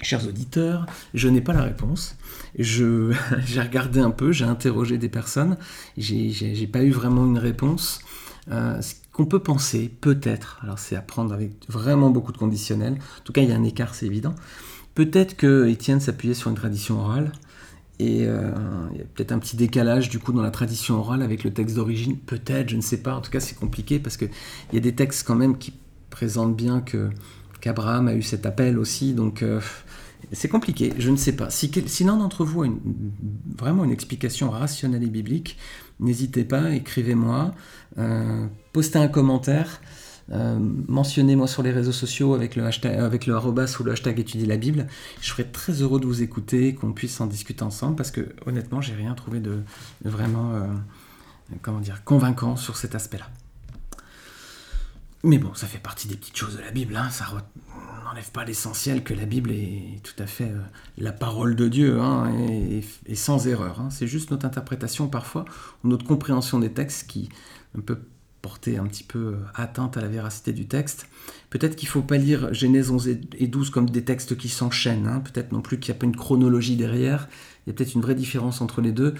chers 0.02 0.28
auditeurs, 0.28 0.86
je 1.14 1.28
n'ai 1.30 1.42
pas 1.42 1.54
la 1.54 1.64
réponse. 1.64 2.18
j'ai 2.58 3.62
regardé 3.62 4.00
un 4.00 4.12
peu, 4.12 4.32
j'ai 4.32 4.46
interrogé 4.46 4.98
des 4.98 5.10
personnes, 5.10 5.58
j'ai 5.98 6.68
pas 6.68 6.84
eu 6.84 6.92
vraiment 6.92 7.26
une 7.26 7.38
réponse. 7.38 8.02
Euh, 8.52 8.82
ce 8.82 8.96
qu'on 9.14 9.26
peut 9.26 9.40
penser, 9.40 9.92
peut-être, 10.02 10.60
alors 10.64 10.80
c'est 10.80 10.96
à 10.96 11.02
prendre 11.02 11.34
avec 11.34 11.52
vraiment 11.70 12.10
beaucoup 12.10 12.32
de 12.32 12.38
conditionnels, 12.38 12.94
en 12.94 13.24
tout 13.24 13.34
cas 13.34 13.42
il 13.42 13.50
y 13.50 13.52
a 13.52 13.56
un 13.56 13.64
écart, 13.64 13.94
c'est 13.94 14.08
évident. 14.08 14.34
Peut-être 14.96 15.38
que 15.38 15.68
Étienne 15.68 16.02
s'appuyait 16.02 16.34
sur 16.34 16.50
une 16.50 16.56
tradition 16.56 17.00
orale, 17.00 17.32
et 18.02 18.26
euh, 18.26 18.50
il 18.94 18.98
y 18.98 19.02
a 19.02 19.06
peut-être 19.06 19.32
un 19.32 19.38
petit 19.38 19.56
décalage 19.56 20.10
du 20.10 20.18
coup 20.18 20.34
dans 20.34 20.42
la 20.42 20.50
tradition 20.50 20.96
orale 20.96 21.22
avec 21.22 21.44
le 21.44 21.54
texte 21.54 21.76
d'origine, 21.76 22.18
peut-être, 22.18 22.70
je 22.70 22.76
ne 22.76 22.82
sais 22.82 22.98
pas. 22.98 23.16
En 23.16 23.22
tout 23.22 23.30
cas, 23.30 23.40
c'est 23.40 23.56
compliqué 23.56 24.00
parce 24.00 24.18
qu'il 24.18 24.32
y 24.74 24.78
a 24.78 24.80
des 24.80 24.96
textes 24.96 25.26
quand 25.28 25.36
même 25.36 25.56
qui 25.56 25.72
présentent 26.10 26.56
bien 26.56 26.82
que 26.82 27.12
qu'Abraham 27.62 28.08
a 28.08 28.16
eu 28.16 28.24
cet 28.24 28.48
appel 28.48 28.80
aussi. 28.80 29.14
Donc 29.14 29.44
euh, 29.44 29.62
c'est 30.32 30.50
compliqué, 30.50 30.94
je 30.98 31.12
ne 31.12 31.16
sais 31.16 31.34
pas. 31.34 31.52
Si, 31.52 31.72
si 31.86 32.04
l'un 32.04 32.18
d'entre 32.18 32.44
vous 32.44 32.64
a 32.64 32.68
vraiment 33.56 33.84
une 33.84 33.92
explication 33.92 34.50
rationnelle 34.50 35.04
et 35.04 35.10
biblique, 35.10 35.58
n'hésitez 36.00 36.44
pas, 36.44 36.72
écrivez-moi, 36.72 37.52
euh, 38.00 38.48
postez 38.74 38.98
un 38.98 39.10
commentaire. 39.10 39.80
Euh, 40.32 40.58
mentionnez-moi 40.88 41.48
sur 41.48 41.64
les 41.64 41.72
réseaux 41.72 41.92
sociaux 41.92 42.34
avec 42.34 42.56
le 42.56 42.66
hashtag, 42.66 42.96
avec 42.98 43.28
arrobas 43.28 43.76
ou 43.80 43.84
le 43.84 43.92
hashtag 43.92 44.20
étudier 44.20 44.48
la 44.48 44.58
Bible. 44.58 44.88
Je 45.22 45.30
serais 45.30 45.44
très 45.44 45.74
heureux 45.74 46.00
de 46.00 46.06
vous 46.06 46.22
écouter, 46.22 46.76
qu'on 46.76 46.94
puisse 46.94 47.20
en 47.20 47.28
discuter 47.28 47.64
ensemble, 47.64 47.96
parce 47.96 48.12
que 48.12 48.30
honnêtement, 48.46 48.82
j'ai 48.82 48.94
rien 48.94 49.14
trouvé 49.14 49.40
de, 49.40 49.62
vraiment, 50.04 50.54
euh, 50.54 50.68
comment 51.62 51.80
dire, 51.80 52.04
convaincant 52.04 52.56
sur 52.56 52.78
cet 52.78 52.96
aspect-là. 52.96 53.28
Mais 55.24 55.38
bon, 55.38 55.54
ça 55.54 55.68
fait 55.68 55.80
partie 55.80 56.08
des 56.08 56.16
petites 56.16 56.38
choses 56.38 56.58
de 56.58 56.62
la 56.62 56.72
Bible. 56.72 56.96
Hein. 56.96 57.10
Ça 57.12 57.26
n'enlève 58.06 58.32
pas 58.32 58.44
l'essentiel 58.44 59.04
que 59.04 59.14
la 59.14 59.26
Bible 59.26 59.52
est 59.52 60.02
tout 60.04 60.22
à 60.22 60.26
fait 60.26 60.50
euh, 60.50 60.60
la 60.98 61.12
parole 61.12 61.56
de 61.56 61.68
Dieu 61.68 62.00
hein, 62.00 62.32
et, 63.06 63.16
sans 63.16 63.48
erreur. 63.48 63.80
Hein. 63.82 63.90
C'est 63.92 64.08
juste 64.08 64.32
notre 64.32 64.46
interprétation 64.46 65.08
parfois 65.08 65.46
notre 65.84 66.06
compréhension 66.06 66.60
des 66.60 66.72
textes 66.72 67.08
qui 67.08 67.30
un 67.78 67.82
peu 67.82 68.00
porter 68.42 68.78
un 68.78 68.86
petit 68.86 69.04
peu 69.04 69.20
euh, 69.20 69.36
atteinte 69.56 69.98
à 69.98 70.02
la 70.02 70.08
véracité 70.08 70.54
du 70.54 70.66
texte. 70.66 71.08
Peut-être 71.50 71.76
qu'il 71.76 71.88
ne 71.88 71.92
faut 71.92 72.02
pas 72.02 72.18
lire 72.18 72.54
Genèse 72.54 72.90
11 72.90 73.08
et 73.38 73.48
12 73.48 73.70
comme 73.70 73.90
des 73.90 74.04
textes 74.04 74.38
qui 74.38 74.50
s'enchaînent, 74.50 75.08
hein. 75.08 75.20
peut-être 75.20 75.52
non 75.52 75.62
plus 75.62 75.80
qu'il 75.80 75.94
n'y 75.94 75.98
a 75.98 76.00
pas 76.00 76.06
une 76.06 76.16
chronologie 76.16 76.76
derrière, 76.76 77.28
il 77.66 77.70
y 77.70 77.74
a 77.74 77.76
peut-être 77.76 77.94
une 77.94 78.02
vraie 78.02 78.16
différence 78.16 78.62
entre 78.62 78.82
les 78.82 78.92
deux. 78.92 79.14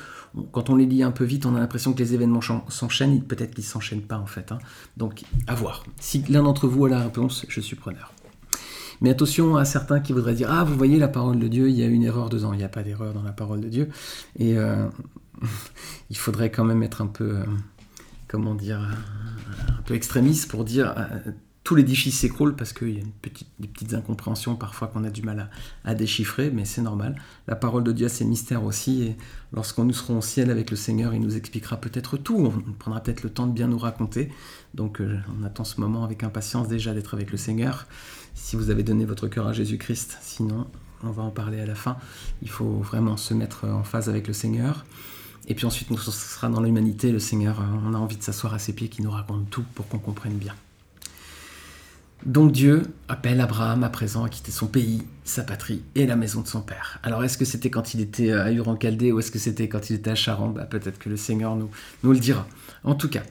Quand 0.52 0.70
on 0.70 0.76
les 0.76 0.86
lit 0.86 1.04
un 1.04 1.12
peu 1.12 1.24
vite, 1.24 1.46
on 1.46 1.56
a 1.56 1.60
l'impression 1.60 1.94
que 1.94 2.00
les 2.00 2.14
événements 2.14 2.42
s'enchaînent, 2.70 3.22
peut-être 3.24 3.54
qu'ils 3.54 3.64
ne 3.64 3.70
s'enchaînent 3.70 4.02
pas 4.02 4.18
en 4.18 4.26
fait. 4.26 4.52
Hein. 4.52 4.58
Donc 4.98 5.24
à 5.48 5.54
voir. 5.54 5.84
Si 6.00 6.24
l'un 6.30 6.44
d'entre 6.44 6.68
vous 6.68 6.86
a 6.86 6.90
la 6.90 7.02
réponse, 7.02 7.46
je 7.48 7.62
suis 7.62 7.76
preneur. 7.76 8.14
Mais 9.02 9.10
attention 9.10 9.58
à 9.58 9.66
certains 9.66 10.00
qui 10.00 10.14
voudraient 10.14 10.36
dire 10.36 10.50
Ah, 10.52 10.64
vous 10.64 10.76
voyez 10.76 11.00
la 11.00 11.08
parole 11.08 11.40
de 11.40 11.48
Dieu, 11.48 11.70
il 11.70 11.76
y 11.76 11.84
a 11.84 11.88
une 11.88 12.04
erreur 12.04 12.30
dedans. 12.30 12.54
Il 12.54 12.58
n'y 12.58 12.64
a 12.64 12.70
pas 12.70 12.84
d'erreur 12.84 13.14
dans 13.14 13.24
la 13.24 13.32
parole 13.32 13.60
de 13.60 13.68
Dieu. 13.68 13.90
Et 14.38 14.58
euh, 14.58 14.88
il 16.10 16.18
faudrait 16.18 16.52
quand 16.52 16.64
même 16.64 16.84
être 16.84 17.02
un 17.02 17.08
peu. 17.08 17.38
Euh, 17.38 17.46
comment 18.32 18.56
dire, 18.56 18.80
un 18.80 19.82
peu 19.84 19.94
extrémiste 19.94 20.50
pour 20.50 20.64
dire 20.64 20.94
euh, 20.98 21.32
tout 21.66 21.76
l'édifice 21.76 22.18
s'écroule 22.18 22.56
parce 22.56 22.72
qu'il 22.72 22.92
y 22.92 22.98
a 22.98 23.02
une 23.02 23.12
des 23.60 23.68
petites 23.68 23.94
incompréhensions 23.94 24.56
parfois 24.56 24.88
qu'on 24.88 25.04
a 25.04 25.10
du 25.10 25.22
mal 25.22 25.50
à, 25.84 25.94
déchiffrer, 25.96 26.50
mais 26.50 26.64
c'est 26.64 26.82
normal. 26.82 27.16
La 27.48 27.58
parole 27.58 27.84
de 27.84 27.92
Dieu, 27.92 28.08
c'est 28.08 28.24
mystère 28.24 28.64
aussi, 28.64 29.04
et 29.04 29.18
lorsqu'on 29.52 29.84
nous 29.84 29.94
serons 29.94 30.20
au 30.20 30.22
ciel 30.22 30.50
avec 30.50 30.72
le 30.72 30.78
Seigneur, 30.78 31.14
il 31.14 31.20
nous 31.20 31.36
expliquera 31.36 31.76
peut-être 31.76 32.16
tout, 32.16 32.38
on 32.38 32.72
prendra 32.72 33.02
peut-être 33.04 33.22
le 33.22 33.30
temps 33.30 33.48
de 33.48 33.52
bien 33.52 33.68
nous 33.68 33.78
raconter. 33.78 34.32
Donc 34.74 35.02
euh, 35.02 35.20
on 35.38 35.44
attend 35.44 35.66
ce 35.66 35.82
moment 35.82 36.06
avec 36.06 36.24
impatience 36.24 36.70
déjà 36.70 36.94
d'être 36.94 37.14
avec 37.14 37.32
le 37.32 37.38
Seigneur, 37.38 37.86
si 38.34 38.56
vous 38.56 38.70
avez 38.70 38.84
donné 38.84 39.04
votre 39.04 39.28
cœur 39.28 39.46
à 39.46 39.54
Jésus-Christ. 39.54 40.18
Sinon, 40.22 40.68
on 41.04 41.12
va 41.12 41.24
en 41.24 41.32
parler 41.32 41.60
à 41.60 41.66
la 41.66 41.76
fin. 41.76 41.98
Il 42.42 42.50
faut 42.50 42.80
vraiment 42.80 43.18
se 43.18 43.34
mettre 43.34 43.68
en 43.68 43.84
phase 43.84 44.08
avec 44.08 44.28
le 44.28 44.34
Seigneur. 44.34 44.86
Et 45.48 45.56
puis 45.56 45.66
ensuite, 45.66 45.90
nous, 45.90 45.98
ce 45.98 46.12
sera 46.12 46.50
dans 46.50 46.62
l'humanité, 46.62 47.12
le 47.12 47.20
Seigneur, 47.20 47.60
euh, 47.60 47.64
on 47.86 47.94
a 47.94 47.98
envie 47.98 48.18
de 48.18 48.24
s'asseoir 48.24 48.54
à 48.54 48.60
ses 48.60 48.74
pieds, 48.74 48.90
qui 48.90 49.02
nous 49.02 49.12
raconte 49.12 49.50
tout 49.50 49.66
pour 49.76 49.88
qu'on 49.88 50.00
comprenne 50.00 50.34
bien. 50.34 50.56
Donc 52.26 52.52
Dieu 52.52 52.84
appelle 53.08 53.42
Abraham 53.42 53.84
à 53.84 53.90
présent 53.90 54.24
à 54.24 54.30
quitter 54.30 54.52
son 54.52 54.68
pays, 54.68 55.02
sa 55.24 55.44
patrie 55.44 55.82
et 55.96 56.06
la 56.06 56.16
maison 56.16 56.42
de 56.42 56.48
son 56.48 56.62
père. 56.62 57.00
Alors 57.02 57.24
est-ce 57.24 57.36
que 57.36 57.46
c'était 57.46 57.72
quand 57.72 57.96
il 57.96 58.02
était 58.02 58.32
à 58.32 58.52
Ur 58.52 58.68
en 58.68 58.78
Chaldée 58.80 59.12
ou 59.12 59.20
est-ce 59.20 59.32
que 59.32 59.40
c'était 59.40 59.68
quand 59.68 59.90
il 59.90 59.96
était 59.96 60.12
à 60.12 60.16
Charan 60.16 60.50
bah, 60.50 60.66
Peut-être 60.66 61.00
que 61.00 61.10
le 61.10 61.18
Seigneur 61.18 61.56
nous 61.56 61.72
le 62.04 62.20
dira. 62.20 62.48
En 62.84 62.94
tout 62.94 63.10
cas, 63.10 63.24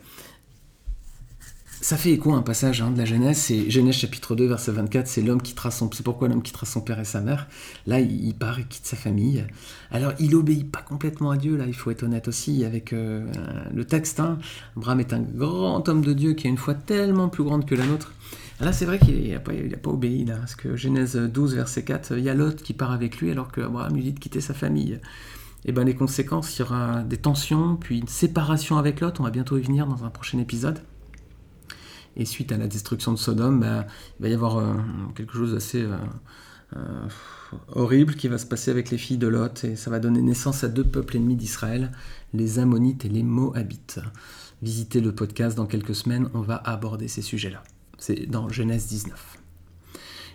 ça 1.81 1.97
fait 1.97 2.13
écho 2.13 2.33
à 2.33 2.37
un 2.37 2.43
passage 2.43 2.83
hein, 2.83 2.91
de 2.91 2.99
la 2.99 3.07
Genèse, 3.07 3.39
c'est 3.39 3.71
Genèse 3.71 3.95
chapitre 3.95 4.35
2, 4.35 4.47
verset 4.47 4.73
24, 4.73 5.07
c'est 5.07 5.23
l'homme 5.23 5.41
qui 5.41 5.55
trace 5.55 5.79
son... 5.79 5.91
C'est 5.93 6.03
pourquoi 6.03 6.29
l'homme 6.29 6.43
qui 6.43 6.53
trace 6.53 6.71
son 6.71 6.83
père 6.83 7.01
et 7.01 7.07
sa 7.07 7.21
mère. 7.21 7.49
Là, 7.87 8.01
il, 8.01 8.35
part, 8.35 8.61
il 8.61 8.67
quitte 8.67 8.85
sa 8.85 8.97
famille. 8.97 9.47
Alors, 9.91 10.13
il 10.19 10.35
obéit 10.35 10.71
pas 10.71 10.83
complètement 10.83 11.31
à 11.31 11.39
Dieu, 11.39 11.57
là, 11.57 11.65
il 11.67 11.75
faut 11.75 11.91
être 11.91 12.03
honnête 12.03 12.29
aussi 12.29 12.65
avec 12.67 12.93
euh, 12.93 13.27
le 13.75 13.85
texte. 13.87 14.21
Hein. 14.21 14.39
Abraham 14.77 15.01
est 15.01 15.13
un 15.15 15.21
grand 15.21 15.89
homme 15.89 16.03
de 16.03 16.13
Dieu 16.13 16.35
qui 16.35 16.49
a 16.49 16.51
une 16.51 16.59
foi 16.59 16.75
tellement 16.75 17.31
plus 17.31 17.45
grande 17.45 17.65
que 17.65 17.75
la 17.75 17.87
nôtre. 17.87 18.13
Là, 18.61 18.75
c'est 18.75 18.85
vrai 18.85 18.99
qu'il 18.99 19.31
n'a 19.31 19.41
pas, 19.41 19.53
pas, 19.83 19.91
obéi, 19.91 20.27
là, 20.27 20.37
parce 20.37 20.55
que 20.55 20.77
Genèse 20.77 21.17
12, 21.17 21.55
verset 21.55 21.83
4, 21.83 22.19
il 22.19 22.25
y 22.25 22.29
a 22.29 22.35
Lot 22.35 22.63
qui 22.63 22.75
part 22.75 22.93
avec 22.93 23.17
lui 23.19 23.31
alors 23.31 23.51
qu'Abraham 23.51 23.95
lui 23.95 24.03
dit 24.03 24.13
de 24.13 24.21
quitter 24.21 24.43
sa 24.43 24.53
famille. 24.53 25.01
Et 25.65 25.71
eh 25.71 25.73
ben 25.73 25.85
les 25.85 25.95
conséquences, 25.95 26.57
il 26.57 26.61
y 26.61 26.63
aura 26.63 27.03
des 27.03 27.19
tensions, 27.19 27.77
puis 27.77 27.99
une 27.99 28.09
séparation 28.09 28.79
avec 28.79 29.01
Lot, 29.01 29.21
on 29.21 29.25
va 29.25 29.31
bientôt 29.31 29.59
y 29.59 29.63
venir 29.63 29.87
dans 29.87 30.05
un 30.05 30.11
prochain 30.11 30.39
épisode. 30.39 30.81
Et 32.17 32.25
suite 32.25 32.53
à 32.53 32.57
la 32.57 32.67
destruction 32.67 33.13
de 33.13 33.19
Sodome, 33.19 33.61
bah, 33.61 33.87
il 34.19 34.23
va 34.23 34.29
y 34.29 34.35
avoir 34.35 34.59
euh, 34.59 34.75
quelque 35.15 35.33
chose 35.33 35.53
d'assez 35.53 35.83
euh, 35.83 35.97
euh, 36.77 37.09
horrible 37.73 38.15
qui 38.15 38.29
va 38.29 38.39
se 38.39 38.47
passer 38.47 38.71
avec 38.71 38.91
les 38.91 38.99
filles 38.99 39.19
de 39.19 39.29
Lot. 39.29 39.65
Et 39.65 39.77
ça 39.77 39.91
va 39.91 40.01
donner 40.01 40.21
naissance 40.21 40.65
à 40.65 40.69
deux 40.69 40.85
peuples 40.85 41.17
ennemis 41.17 41.37
d'Israël, 41.37 41.93
les 42.35 42.59
Ammonites 42.59 43.05
et 43.05 43.09
les 43.09 43.23
Moabites. 43.23 44.01
Visitez 44.63 45.01
le 45.01 45.15
podcast 45.15 45.57
dans 45.57 45.67
quelques 45.67 45.95
semaines, 45.95 46.29
on 46.35 46.41
va 46.41 46.57
aborder 46.57 47.09
ces 47.09 47.23
sujets-là. 47.23 47.63
C'est 47.99 48.27
dans 48.27 48.49
Genèse 48.49 48.87
19. 48.89 49.39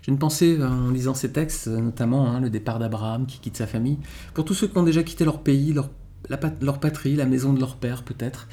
J'ai 0.01 0.11
une 0.11 0.19
pensée 0.19 0.61
en 0.63 0.91
lisant 0.91 1.15
ces 1.15 1.31
textes, 1.31 1.67
notamment 1.67 2.29
hein, 2.29 2.39
le 2.39 2.49
départ 2.49 2.79
d'Abraham 2.79 3.25
qui 3.25 3.39
quitte 3.39 3.57
sa 3.57 3.67
famille. 3.67 3.97
Pour 4.33 4.45
tous 4.45 4.53
ceux 4.53 4.67
qui 4.67 4.77
ont 4.77 4.83
déjà 4.83 5.03
quitté 5.03 5.25
leur 5.25 5.41
pays, 5.41 5.73
leur 5.73 6.79
patrie, 6.79 7.15
la 7.15 7.25
maison 7.25 7.53
de 7.53 7.59
leur 7.59 7.75
père 7.77 8.03
peut-être, 8.03 8.47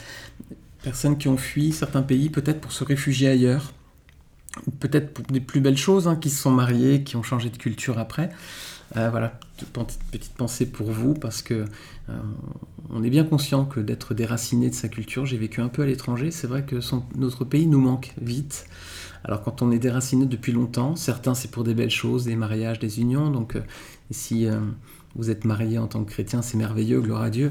personnes 0.83 1.17
qui 1.19 1.29
ont 1.29 1.37
fui 1.37 1.73
certains 1.73 2.03
pays, 2.03 2.29
peut-être 2.29 2.61
pour 2.61 2.73
se 2.73 2.85
réfugier 2.85 3.29
ailleurs, 3.29 3.73
peut-être 4.81 5.15
pour 5.15 5.25
des 5.27 5.41
plus 5.41 5.61
belles 5.61 5.79
choses, 5.79 6.09
hein, 6.09 6.17
qui 6.17 6.31
se 6.31 6.43
sont 6.43 6.51
mariés, 6.51 7.03
qui 7.03 7.17
ont 7.17 7.23
changé 7.23 7.51
de 7.51 7.57
culture 7.57 7.99
après. 7.99 8.31
Euh, 8.97 9.09
voilà, 9.09 9.39
petite 10.11 10.35
pensée 10.35 10.67
pour 10.67 10.91
vous, 10.91 11.15
parce 11.15 11.41
que 11.41 11.65
euh, 12.11 12.13
on 12.91 13.03
est 13.03 13.11
bien 13.11 13.25
conscient 13.25 13.65
que 13.65 13.81
d'être 13.81 14.13
déraciné 14.13 14.69
de 14.69 14.75
sa 14.75 14.89
culture, 14.89 15.25
j'ai 15.25 15.39
vécu 15.39 15.63
un 15.63 15.69
peu 15.69 15.83
à 15.83 15.87
l'étranger, 15.87 16.31
c'est 16.31 16.47
vrai 16.47 16.65
que 16.65 16.77
notre 17.17 17.45
pays 17.45 17.67
nous 17.67 17.81
manque 17.81 18.13
vite. 18.21 18.67
Alors 19.25 19.43
quand 19.43 19.63
on 19.63 19.71
est 19.71 19.79
déraciné 19.79 20.27
depuis 20.27 20.53
longtemps, 20.53 20.97
certains 20.97 21.35
c'est 21.35 21.51
pour 21.51 21.65
des 21.65 21.75
belles 21.75 21.91
choses, 21.91 22.25
des 22.25 22.37
mariages, 22.37 22.81
des 22.81 23.01
unions, 23.01 23.31
donc 23.31 23.57
euh, 23.57 23.61
si 24.11 24.47
vous 25.15 25.31
êtes 25.31 25.47
marié 25.47 25.79
en 25.79 25.87
tant 25.87 26.05
que 26.05 26.11
chrétien, 26.11 26.43
c'est 26.43 26.59
merveilleux, 26.59 27.01
gloire 27.01 27.23
à 27.23 27.31
Dieu. 27.31 27.51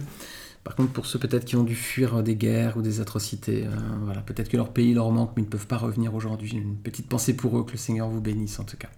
Par 0.63 0.75
contre, 0.75 0.91
pour 0.91 1.07
ceux 1.07 1.17
peut-être 1.17 1.45
qui 1.45 1.55
ont 1.55 1.63
dû 1.63 1.75
fuir 1.75 2.21
des 2.21 2.35
guerres 2.35 2.77
ou 2.77 2.81
des 2.81 3.01
atrocités, 3.01 3.65
euh, 3.65 3.69
voilà, 4.03 4.21
peut-être 4.21 4.49
que 4.49 4.57
leur 4.57 4.71
pays 4.71 4.93
leur 4.93 5.11
manque, 5.11 5.31
mais 5.35 5.41
ils 5.41 5.45
ne 5.45 5.49
peuvent 5.49 5.67
pas 5.67 5.77
revenir 5.77 6.13
aujourd'hui. 6.13 6.51
Une 6.51 6.75
petite 6.75 7.07
pensée 7.07 7.35
pour 7.35 7.57
eux, 7.57 7.63
que 7.63 7.71
le 7.71 7.77
Seigneur 7.77 8.09
vous 8.09 8.21
bénisse 8.21 8.59
en 8.59 8.63
tout 8.63 8.77
cas. 8.77 8.89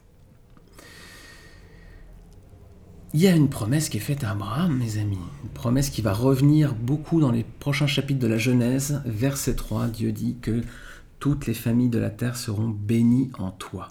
Il 3.14 3.22
y 3.22 3.28
a 3.28 3.36
une 3.36 3.48
promesse 3.48 3.90
qui 3.90 3.98
est 3.98 4.02
faite 4.02 4.24
à 4.24 4.32
Abraham, 4.32 4.76
mes 4.76 4.98
amis. 4.98 5.20
Une 5.44 5.50
promesse 5.52 5.92
qui 5.92 6.02
va 6.02 6.14
revenir 6.14 6.74
beaucoup 6.74 7.22
dans 7.22 7.32
les 7.32 7.46
prochains 7.60 7.88
chapitres 7.88 8.20
de 8.20 8.28
la 8.28 8.40
Genèse. 8.40 9.02
Verset 9.06 9.54
3, 9.54 9.88
Dieu 9.88 10.12
dit 10.12 10.38
que 10.42 10.62
toutes 11.20 11.46
les 11.46 11.54
familles 11.54 11.90
de 11.90 12.00
la 12.00 12.10
terre 12.10 12.36
seront 12.36 12.68
bénies 12.68 13.32
en 13.38 13.52
toi. 13.52 13.90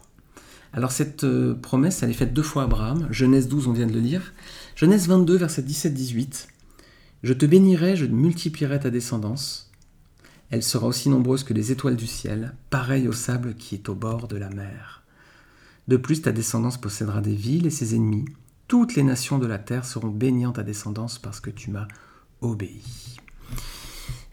Alors 0.75 0.91
cette 0.91 1.25
euh, 1.25 1.55
promesse, 1.55 2.03
elle 2.03 2.11
est 2.11 2.15
faite 2.15 2.35
deux 2.35 2.43
fois 2.43 2.63
à 2.63 2.65
Abraham. 2.65 3.07
Genèse 3.11 3.49
12, 3.49 3.69
on 3.69 3.73
vient 3.73 3.87
de 3.87 3.93
le 3.93 4.01
lire. 4.01 4.35
Genèse 4.75 5.07
22, 5.07 5.37
verset 5.37 5.63
17-18. 5.63 6.49
Je 7.23 7.33
te 7.33 7.47
bénirai, 7.47 7.95
je 7.97 8.07
multiplierai 8.07 8.81
ta 8.81 8.91
descendance. 8.91 9.71
Elle 10.51 10.63
sera 10.63 10.87
aussi 10.87 11.09
nombreuse 11.09 11.45
que 11.45 11.55
les 11.55 11.71
étoiles 11.71 11.97
du 11.97 12.07
ciel, 12.07 12.55
pareille 12.69 13.07
au 13.07 13.13
sable 13.13 13.55
qui 13.55 13.77
est 13.77 13.89
au 13.89 13.95
bord 13.95 14.27
de 14.27 14.37
la 14.37 14.51
mer. 14.51 15.03
De 15.87 15.97
plus, 15.97 16.23
ta 16.23 16.33
descendance 16.33 16.81
possédera 16.81 17.21
des 17.21 17.35
villes 17.35 17.67
et 17.67 17.71
ses 17.71 17.95
ennemis. 17.95 18.25
Toutes 18.67 18.97
les 18.97 19.03
nations 19.03 19.39
de 19.39 19.47
la 19.47 19.59
terre 19.59 19.85
seront 19.85 20.09
bénies 20.09 20.47
en 20.47 20.53
ta 20.53 20.63
descendance 20.63 21.19
parce 21.19 21.41
que 21.41 21.51
tu 21.51 21.71
m'as 21.71 21.87
obéi. 22.41 22.83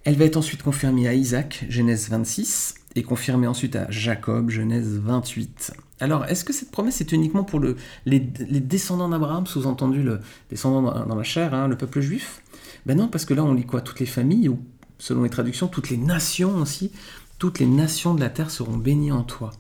Elle 0.04 0.16
va 0.16 0.26
être 0.26 0.38
ensuite 0.38 0.64
confirmée 0.64 1.08
à 1.08 1.14
Isaac, 1.14 1.66
Genèse 1.70 2.10
26, 2.10 2.76
et 2.96 3.04
confirmée 3.04 3.48
ensuite 3.48 3.76
à 3.76 3.90
Jacob, 3.92 4.50
Genèse 4.50 4.98
28. 4.98 5.74
Alors, 6.00 6.26
est-ce 6.26 6.44
que 6.44 6.54
cette 6.54 6.72
promesse 6.72 7.02
est 7.02 7.12
uniquement 7.12 7.44
pour 7.44 7.60
les, 8.06 8.20
descendants 8.20 9.10
d'Abraham, 9.10 9.46
sous-entendu 9.46 10.02
le 10.02 10.22
descendant 10.50 11.06
dans, 11.06 11.16
la 11.16 11.24
chair, 11.24 11.54
hein, 11.54 11.68
le 11.68 11.78
peuple 11.78 12.00
juif? 12.02 12.42
Ben 12.86 12.98
non, 12.98 13.08
parce 13.08 13.26
que 13.26 13.34
là, 13.34 13.44
on 13.44 13.54
lit 13.54 13.66
quoi? 13.66 13.82
Toutes 13.82 14.00
les 14.00 14.06
familles, 14.06 14.50
ou 14.50 14.60
selon 14.98 15.24
les 15.24 15.30
traductions, 15.30 15.68
toutes 15.68 15.90
les 15.90 15.98
nations 15.98 16.56
aussi, 16.58 16.92
toutes 17.38 17.60
les 17.60 17.66
nations 17.66 18.14
de 18.14 18.20
la 18.20 18.30
terre 18.30 18.52
seront 18.52 18.78
bénies 18.78 19.12
en 19.12 19.24
toi. 19.24 19.52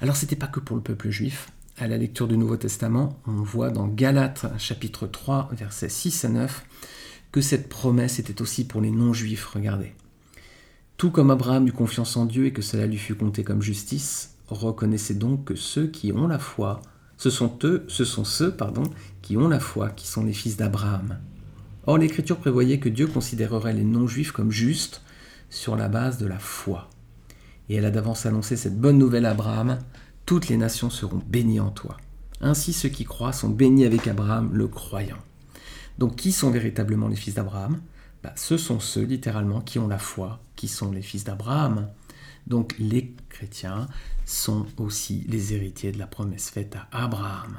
Alors, 0.00 0.16
c'était 0.16 0.36
pas 0.36 0.46
que 0.46 0.60
pour 0.60 0.76
le 0.76 0.82
peuple 0.82 1.10
juif. 1.10 1.50
À 1.78 1.88
la 1.88 1.96
lecture 1.96 2.28
du 2.28 2.36
Nouveau 2.36 2.56
Testament, 2.56 3.18
on 3.26 3.42
voit 3.42 3.70
dans 3.70 3.88
Galates 3.88 4.46
chapitre 4.58 5.06
3, 5.06 5.50
versets 5.52 5.88
6 5.88 6.24
à 6.26 6.28
9, 6.28 6.64
que 7.32 7.40
cette 7.40 7.68
promesse 7.68 8.18
était 8.18 8.42
aussi 8.42 8.66
pour 8.66 8.80
les 8.80 8.90
non-juifs. 8.90 9.46
Regardez. 9.46 9.94
Tout 10.96 11.10
comme 11.10 11.30
Abraham 11.30 11.66
eut 11.66 11.72
confiance 11.72 12.16
en 12.16 12.26
Dieu 12.26 12.44
et 12.44 12.52
que 12.52 12.60
cela 12.60 12.86
lui 12.86 12.98
fut 12.98 13.14
compté 13.14 13.44
comme 13.44 13.62
justice, 13.62 14.34
reconnaissez 14.48 15.14
donc 15.14 15.46
que 15.46 15.54
ceux 15.54 15.86
qui 15.86 16.12
ont 16.12 16.26
la 16.26 16.38
foi, 16.38 16.82
ce 17.16 17.30
sont 17.30 17.58
eux, 17.64 17.84
ce 17.88 18.04
sont 18.04 18.24
ceux, 18.24 18.54
pardon, 18.54 18.82
qui 19.22 19.36
ont 19.36 19.48
la 19.48 19.60
foi, 19.60 19.88
qui 19.90 20.06
sont 20.06 20.24
les 20.24 20.32
fils 20.32 20.56
d'Abraham. 20.56 21.18
Or, 21.90 21.98
l'Écriture 21.98 22.36
prévoyait 22.36 22.78
que 22.78 22.88
Dieu 22.88 23.08
considérerait 23.08 23.72
les 23.72 23.82
non-juifs 23.82 24.30
comme 24.30 24.52
justes 24.52 25.02
sur 25.48 25.74
la 25.74 25.88
base 25.88 26.18
de 26.18 26.26
la 26.28 26.38
foi. 26.38 26.88
Et 27.68 27.74
elle 27.74 27.84
a 27.84 27.90
d'avance 27.90 28.26
annoncé 28.26 28.56
cette 28.56 28.80
bonne 28.80 28.96
nouvelle 28.96 29.26
à 29.26 29.30
Abraham, 29.30 29.76
toutes 30.24 30.46
les 30.46 30.56
nations 30.56 30.88
seront 30.88 31.20
bénies 31.26 31.58
en 31.58 31.70
toi. 31.70 31.96
Ainsi 32.40 32.72
ceux 32.72 32.90
qui 32.90 33.02
croient 33.02 33.32
sont 33.32 33.48
bénis 33.48 33.86
avec 33.86 34.06
Abraham, 34.06 34.54
le 34.54 34.68
croyant. 34.68 35.18
Donc 35.98 36.14
qui 36.14 36.30
sont 36.30 36.52
véritablement 36.52 37.08
les 37.08 37.16
fils 37.16 37.34
d'Abraham? 37.34 37.80
Bah, 38.22 38.34
Ce 38.36 38.56
sont 38.56 38.78
ceux 38.78 39.02
littéralement 39.02 39.60
qui 39.60 39.80
ont 39.80 39.88
la 39.88 39.98
foi, 39.98 40.40
qui 40.54 40.68
sont 40.68 40.92
les 40.92 41.02
fils 41.02 41.24
d'Abraham. 41.24 41.88
Donc 42.46 42.76
les 42.78 43.16
chrétiens 43.30 43.88
sont 44.24 44.64
aussi 44.76 45.26
les 45.28 45.54
héritiers 45.54 45.90
de 45.90 45.98
la 45.98 46.06
promesse 46.06 46.50
faite 46.50 46.76
à 46.76 47.02
Abraham. 47.02 47.56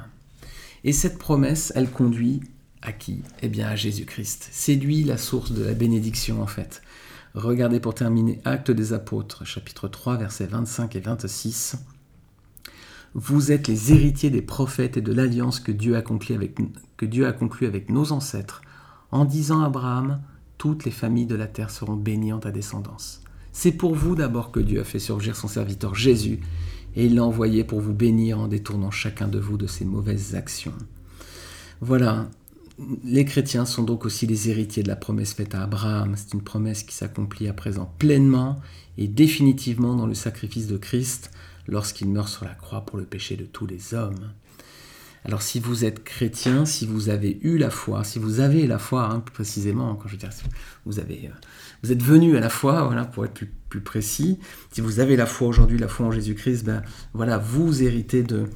Et 0.84 0.92
cette 0.92 1.18
promesse, 1.18 1.70
elle 1.76 1.90
conduit 1.90 2.40
à 2.82 2.92
qui? 2.92 3.22
Eh 3.40 3.48
bien 3.48 3.68
à 3.68 3.76
Jésus-Christ. 3.76 4.48
C'est 4.50 4.74
lui 4.74 5.04
la 5.04 5.16
source 5.16 5.52
de 5.52 5.64
la 5.64 5.74
bénédiction 5.74 6.42
en 6.42 6.46
fait. 6.46 6.82
Regardez 7.34 7.80
pour 7.80 7.94
terminer 7.94 8.40
Actes 8.44 8.70
des 8.70 8.92
Apôtres, 8.92 9.46
chapitre 9.46 9.88
3, 9.88 10.18
versets 10.18 10.46
25 10.46 10.96
et 10.96 11.00
26. 11.00 11.76
Vous 13.14 13.52
êtes 13.52 13.68
les 13.68 13.92
héritiers 13.92 14.30
des 14.30 14.42
prophètes 14.42 14.96
et 14.96 15.02
de 15.02 15.12
l'alliance 15.12 15.60
que 15.60 15.72
Dieu 15.72 15.96
a 15.96 16.02
conclue 16.02 16.34
avec, 16.34 16.58
que 16.96 17.06
Dieu 17.06 17.26
a 17.26 17.32
conclu 17.32 17.66
avec 17.66 17.90
nos 17.90 18.12
ancêtres, 18.12 18.62
en 19.10 19.24
disant 19.24 19.62
à 19.62 19.66
Abraham, 19.66 20.20
toutes 20.58 20.84
les 20.84 20.90
familles 20.90 21.26
de 21.26 21.34
la 21.34 21.46
terre 21.46 21.70
seront 21.70 21.96
bénies 21.96 22.32
en 22.32 22.38
ta 22.38 22.50
descendance. 22.50 23.22
C'est 23.52 23.72
pour 23.72 23.94
vous 23.94 24.14
d'abord 24.14 24.50
que 24.50 24.60
Dieu 24.60 24.80
a 24.80 24.84
fait 24.84 24.98
surgir 24.98 25.36
son 25.36 25.48
serviteur 25.48 25.94
Jésus, 25.94 26.40
et 26.96 27.06
il 27.06 27.14
l'a 27.14 27.24
envoyé 27.24 27.64
pour 27.64 27.80
vous 27.80 27.92
bénir 27.94 28.38
en 28.38 28.48
détournant 28.48 28.90
chacun 28.90 29.28
de 29.28 29.38
vous 29.38 29.56
de 29.56 29.66
ses 29.66 29.84
mauvaises 29.84 30.34
actions. 30.34 30.74
Voilà, 31.80 32.28
les 33.04 33.24
chrétiens 33.24 33.64
sont 33.64 33.82
donc 33.82 34.04
aussi 34.04 34.26
les 34.26 34.48
héritiers 34.48 34.82
de 34.82 34.88
la 34.88 34.96
promesse 34.96 35.34
faite 35.34 35.54
à 35.54 35.62
Abraham. 35.62 36.14
C'est 36.16 36.34
une 36.34 36.42
promesse 36.42 36.82
qui 36.82 36.94
s'accomplit 36.94 37.48
à 37.48 37.52
présent 37.52 37.92
pleinement 37.98 38.60
et 38.98 39.08
définitivement 39.08 39.94
dans 39.94 40.06
le 40.06 40.14
sacrifice 40.14 40.66
de 40.66 40.76
Christ 40.76 41.30
lorsqu'il 41.66 42.08
meurt 42.08 42.28
sur 42.28 42.44
la 42.44 42.54
croix 42.54 42.84
pour 42.84 42.98
le 42.98 43.04
péché 43.04 43.36
de 43.36 43.44
tous 43.44 43.66
les 43.66 43.94
hommes. 43.94 44.32
Alors 45.24 45.42
si 45.42 45.60
vous 45.60 45.84
êtes 45.84 46.02
chrétien, 46.02 46.64
si 46.64 46.84
vous 46.84 47.08
avez 47.08 47.38
eu 47.42 47.56
la 47.56 47.70
foi, 47.70 48.02
si 48.02 48.18
vous 48.18 48.40
avez 48.40 48.66
la 48.66 48.78
foi, 48.78 49.04
hein, 49.04 49.20
plus 49.20 49.32
précisément, 49.32 49.94
quand 49.94 50.08
je 50.08 50.12
veux 50.14 50.18
dire, 50.18 50.30
vous, 50.84 50.98
avez, 50.98 51.26
euh, 51.26 51.36
vous 51.82 51.92
êtes 51.92 52.02
venu 52.02 52.36
à 52.36 52.40
la 52.40 52.48
foi, 52.48 52.82
voilà, 52.84 53.04
pour 53.04 53.24
être 53.24 53.34
plus, 53.34 53.52
plus 53.68 53.80
précis, 53.80 54.40
si 54.72 54.80
vous 54.80 54.98
avez 54.98 55.14
la 55.14 55.26
foi 55.26 55.46
aujourd'hui, 55.46 55.78
la 55.78 55.86
foi 55.86 56.06
en 56.06 56.10
Jésus-Christ, 56.10 56.64
ben 56.64 56.82
voilà, 57.14 57.38
vous 57.38 57.84
héritez 57.84 58.24
de, 58.24 58.46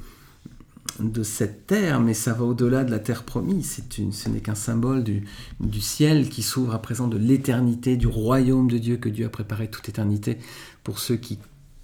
de 0.99 1.23
cette 1.23 1.67
terre, 1.67 1.99
mais 1.99 2.13
ça 2.13 2.33
va 2.33 2.43
au-delà 2.43 2.83
de 2.83 2.91
la 2.91 2.99
terre 2.99 3.23
promise. 3.23 3.83
Une, 3.97 4.11
ce 4.11 4.29
n'est 4.29 4.41
qu'un 4.41 4.55
symbole 4.55 5.03
du, 5.03 5.25
du, 5.59 5.81
ciel 5.81 6.29
qui 6.29 6.43
s'ouvre 6.43 6.73
à 6.73 6.81
présent 6.81 7.07
de 7.07 7.17
l'éternité, 7.17 7.97
du 7.97 8.07
royaume 8.07 8.69
de 8.69 8.77
Dieu 8.77 8.97
que 8.97 9.09
Dieu 9.09 9.25
a 9.25 9.29
préparé 9.29 9.69
toute 9.69 9.89
éternité 9.89 10.37
pour 10.83 10.99
ceux 10.99 11.17
qui 11.17 11.39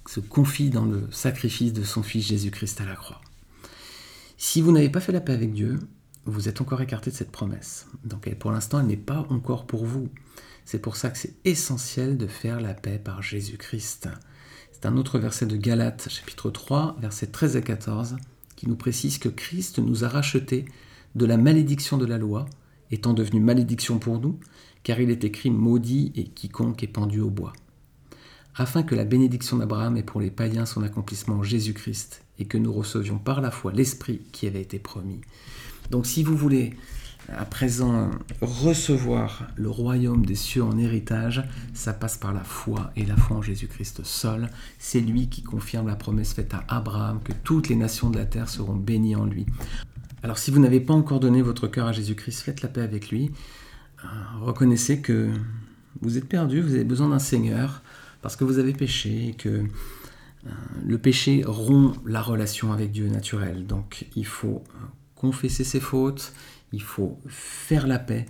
se 0.06 0.20
confient 0.20 0.70
dans 0.70 0.84
le 0.84 1.08
sacrifice 1.10 1.72
de 1.72 1.82
son 1.82 2.02
Fils 2.02 2.26
Jésus-Christ 2.26 2.80
à 2.80 2.84
la 2.84 2.94
croix. 2.94 3.20
Si 4.36 4.60
vous 4.60 4.72
n'avez 4.72 4.90
pas 4.90 5.00
fait 5.00 5.12
la 5.12 5.20
paix 5.20 5.32
avec 5.32 5.52
Dieu, 5.52 5.78
vous 6.26 6.48
êtes 6.48 6.60
encore 6.60 6.82
écarté 6.82 7.10
de 7.10 7.16
cette 7.16 7.30
promesse. 7.30 7.86
Donc 8.04 8.32
pour 8.34 8.50
l'instant, 8.50 8.80
elle 8.80 8.86
n'est 8.86 8.96
pas 8.96 9.26
encore 9.30 9.66
pour 9.66 9.84
vous. 9.84 10.08
C'est 10.64 10.78
pour 10.78 10.96
ça 10.96 11.10
que 11.10 11.18
c'est 11.18 11.34
essentiel 11.44 12.16
de 12.16 12.26
faire 12.26 12.60
la 12.60 12.74
paix 12.74 12.98
par 12.98 13.22
Jésus-Christ. 13.22 14.08
C'est 14.72 14.86
un 14.86 14.96
autre 14.96 15.18
verset 15.18 15.46
de 15.46 15.56
Galates, 15.56 16.08
chapitre 16.08 16.50
3, 16.50 16.96
versets 17.00 17.26
13 17.26 17.56
à 17.56 17.60
14, 17.60 18.16
qui 18.56 18.68
nous 18.68 18.76
précise 18.76 19.18
que 19.18 19.28
Christ 19.28 19.78
nous 19.78 20.04
a 20.04 20.08
rachetés 20.08 20.64
de 21.14 21.26
la 21.26 21.36
malédiction 21.36 21.98
de 21.98 22.06
la 22.06 22.18
loi, 22.18 22.46
étant 22.90 23.14
devenu 23.14 23.40
malédiction 23.40 23.98
pour 23.98 24.20
nous, 24.20 24.38
car 24.82 25.00
il 25.00 25.10
est 25.10 25.24
écrit 25.24 25.50
maudit 25.50 26.12
et 26.14 26.24
quiconque 26.24 26.82
est 26.82 26.88
pendu 26.88 27.20
au 27.20 27.30
bois. 27.30 27.52
Afin 28.56 28.82
que 28.82 28.94
la 28.94 29.04
bénédiction 29.04 29.56
d'Abraham 29.56 29.96
ait 29.96 30.02
pour 30.02 30.20
les 30.20 30.30
païens 30.30 30.66
son 30.66 30.82
accomplissement 30.82 31.36
en 31.36 31.42
Jésus-Christ, 31.42 32.24
et 32.38 32.46
que 32.46 32.58
nous 32.58 32.72
recevions 32.72 33.18
par 33.18 33.40
la 33.40 33.50
foi 33.50 33.72
l'Esprit 33.72 34.22
qui 34.32 34.46
avait 34.46 34.62
été 34.62 34.78
promis. 34.78 35.20
Donc 35.90 36.06
si 36.06 36.22
vous 36.22 36.36
voulez 36.36 36.74
à 37.28 37.44
présent 37.44 38.10
recevoir 38.40 39.48
le 39.56 39.70
royaume 39.70 40.26
des 40.26 40.34
cieux 40.34 40.62
en 40.62 40.78
héritage, 40.78 41.42
ça 41.72 41.92
passe 41.92 42.16
par 42.16 42.32
la 42.32 42.44
foi 42.44 42.90
et 42.96 43.04
la 43.04 43.16
foi 43.16 43.38
en 43.38 43.42
Jésus-Christ 43.42 44.04
seul. 44.04 44.50
C'est 44.78 45.00
lui 45.00 45.28
qui 45.28 45.42
confirme 45.42 45.88
la 45.88 45.96
promesse 45.96 46.34
faite 46.34 46.54
à 46.54 46.64
Abraham 46.68 47.20
que 47.22 47.32
toutes 47.32 47.68
les 47.68 47.76
nations 47.76 48.10
de 48.10 48.18
la 48.18 48.26
terre 48.26 48.48
seront 48.48 48.76
bénies 48.76 49.16
en 49.16 49.24
lui. 49.24 49.46
Alors 50.22 50.38
si 50.38 50.50
vous 50.50 50.58
n'avez 50.58 50.80
pas 50.80 50.94
encore 50.94 51.20
donné 51.20 51.42
votre 51.42 51.66
cœur 51.66 51.86
à 51.86 51.92
Jésus-Christ, 51.92 52.42
faites 52.42 52.62
la 52.62 52.68
paix 52.68 52.82
avec 52.82 53.10
lui. 53.10 53.30
Euh, 54.04 54.08
reconnaissez 54.40 55.00
que 55.00 55.30
vous 56.00 56.18
êtes 56.18 56.28
perdu, 56.28 56.60
vous 56.60 56.74
avez 56.74 56.84
besoin 56.84 57.08
d'un 57.08 57.18
Seigneur 57.18 57.82
parce 58.22 58.36
que 58.36 58.44
vous 58.44 58.58
avez 58.58 58.72
péché 58.72 59.34
que 59.36 59.48
euh, 59.48 60.50
le 60.84 60.98
péché 60.98 61.42
rompt 61.46 61.98
la 62.06 62.22
relation 62.22 62.72
avec 62.72 62.90
Dieu 62.90 63.08
naturel. 63.08 63.66
Donc 63.66 64.06
il 64.16 64.26
faut 64.26 64.62
euh, 64.68 64.86
confesser 65.14 65.64
ses 65.64 65.80
fautes, 65.80 66.32
il 66.74 66.82
faut 66.82 67.18
faire 67.28 67.86
la 67.86 67.98
paix 67.98 68.26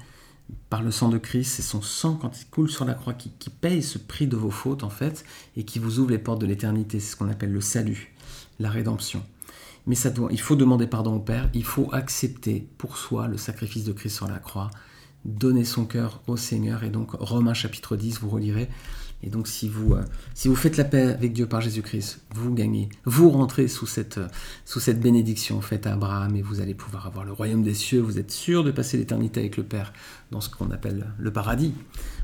par 0.69 0.83
le 0.83 0.91
sang 0.91 1.09
de 1.09 1.19
Christ. 1.19 1.55
C'est 1.55 1.63
son 1.63 1.83
sang, 1.83 2.15
quand 2.15 2.41
il 2.41 2.47
coule 2.47 2.71
sur 2.71 2.85
la 2.85 2.95
croix, 2.95 3.15
qui, 3.15 3.51
paye 3.51 3.83
ce 3.83 3.99
prix 3.99 4.27
de 4.27 4.37
vos 4.37 4.51
fautes, 4.51 4.85
en 4.85 4.91
fait, 4.91 5.25
et 5.57 5.65
qui 5.65 5.79
vous 5.79 5.99
ouvre 5.99 6.11
les 6.11 6.19
portes 6.19 6.41
de 6.41 6.47
l'éternité. 6.47 7.01
C'est 7.01 7.13
ce 7.13 7.17
qu'on 7.17 7.31
appelle 7.31 7.53
le 7.53 7.61
salut, 7.61 8.15
la 8.59 8.71
rédemption. 8.71 9.25
Mais 9.87 9.95
ça 9.95 10.11
doit, 10.11 10.29
il 10.31 10.41
faut 10.41 10.57
demander 10.57 10.87
pardon 10.87 11.17
au 11.17 11.21
Père, 11.21 11.51
il 11.53 11.65
faut 11.65 11.91
accepter 11.93 12.69
pour 12.79 12.97
soi 12.97 13.29
le 13.29 13.37
sacrifice 13.37 13.85
de 13.85 13.93
Christ 13.93 14.17
sur 14.17 14.29
la 14.29 14.39
croix, 14.39 14.71
donner 15.25 15.65
son 15.65 15.85
cœur 15.85 16.23
au 16.27 16.37
Seigneur. 16.37 16.85
Et 16.85 16.91
donc, 16.91 17.13
Romains 17.13 17.55
chapitre 17.55 17.97
10, 17.97 18.21
vous 18.21 18.31
relirez. 18.31 18.69
Et 19.25 19.31
donc 19.31 19.49
si 19.49 19.69
vous, 19.69 19.95
euh, 19.95 20.03
si 20.35 20.49
vous 20.49 20.55
faites 20.55 20.77
la 20.77 20.85
paix 20.85 21.07
avec 21.07 21.33
Dieu 21.33 21.47
par 21.47 21.63
Jésus-Christ, 21.63 22.21
vous 22.35 22.53
gagnez, 22.53 22.91
vous 23.07 23.31
rentrez 23.31 23.69
sous 23.69 23.87
cette, 23.87 24.19
euh, 24.19 24.29
sous 24.67 24.81
cette 24.81 25.01
bénédiction 25.01 25.63
faite 25.63 25.87
à 25.87 25.95
Abraham 25.95 26.37
et 26.37 26.43
vous 26.43 26.61
allez 26.61 26.75
pouvoir 26.75 27.07
avoir 27.07 27.25
le 27.25 27.33
royaume 27.33 27.63
des 27.63 27.73
cieux, 27.73 28.01
vous 28.01 28.19
êtes 28.19 28.31
sûr 28.31 28.63
de 28.65 28.71
passer 28.71 28.99
l'éternité 28.99 29.41
avec 29.41 29.57
le 29.57 29.63
Père 29.63 29.95
dans 30.31 30.43
ce 30.43 30.51
qu'on 30.51 30.71
appelle 30.71 31.07
le 31.19 31.33
paradis. 31.33 31.73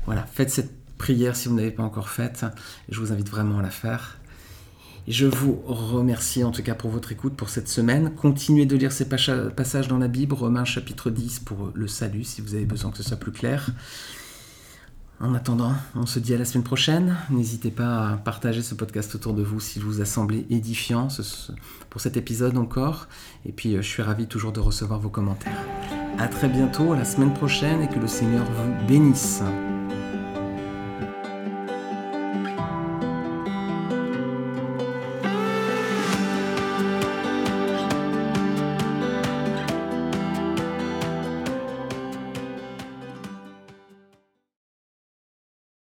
Voilà, 0.05 0.27
faites 0.27 0.51
cette 0.51 0.71
prière 0.99 1.35
si 1.35 1.47
vous 1.47 1.55
n'avez 1.55 1.71
pas 1.71 1.81
encore 1.81 2.09
faite, 2.09 2.45
je 2.87 2.99
vous 2.99 3.11
invite 3.11 3.29
vraiment 3.29 3.57
à 3.57 3.63
la 3.63 3.71
faire. 3.71 4.19
je 5.07 5.25
vous 5.25 5.59
remercie 5.65 6.43
en 6.43 6.51
tout 6.51 6.61
cas 6.61 6.75
pour 6.75 6.91
votre 6.91 7.11
écoute 7.11 7.33
pour 7.33 7.49
cette 7.49 7.67
semaine. 7.67 8.13
Continuez 8.15 8.67
de 8.67 8.77
lire 8.77 8.91
ces 8.91 9.09
passages 9.09 9.87
dans 9.87 9.97
la 9.97 10.07
Bible, 10.07 10.35
Romains 10.35 10.65
chapitre 10.65 11.09
10 11.09 11.39
pour 11.39 11.71
le 11.73 11.87
salut 11.87 12.23
si 12.23 12.41
vous 12.41 12.53
avez 12.53 12.65
besoin 12.65 12.91
que 12.91 12.97
ce 12.97 13.03
soit 13.03 13.17
plus 13.17 13.31
clair. 13.31 13.71
En 15.23 15.35
attendant, 15.35 15.73
on 15.95 16.07
se 16.07 16.17
dit 16.17 16.33
à 16.33 16.37
la 16.37 16.45
semaine 16.45 16.63
prochaine. 16.63 17.15
N'hésitez 17.29 17.69
pas 17.69 18.09
à 18.09 18.17
partager 18.17 18.63
ce 18.63 18.73
podcast 18.73 19.13
autour 19.13 19.35
de 19.35 19.43
vous 19.43 19.59
s'il 19.59 19.83
vous 19.83 20.01
a 20.01 20.05
semblé 20.05 20.47
édifiant 20.49 21.09
pour 21.91 22.01
cet 22.01 22.17
épisode 22.17 22.57
encore. 22.57 23.07
Et 23.45 23.51
puis, 23.51 23.75
euh, 23.75 23.83
je 23.83 23.87
suis 23.87 24.01
ravi 24.01 24.25
toujours 24.25 24.51
de 24.51 24.59
recevoir 24.59 24.99
vos 24.99 25.09
commentaires. 25.09 25.63
À 26.17 26.27
très 26.27 26.49
bientôt, 26.49 26.93
à 26.93 26.97
la 26.97 27.05
semaine 27.05 27.33
prochaine, 27.33 27.83
et 27.83 27.87
que 27.87 27.99
le 27.99 28.07
Seigneur 28.07 28.45
vous 28.45 28.87
bénisse. 28.87 29.43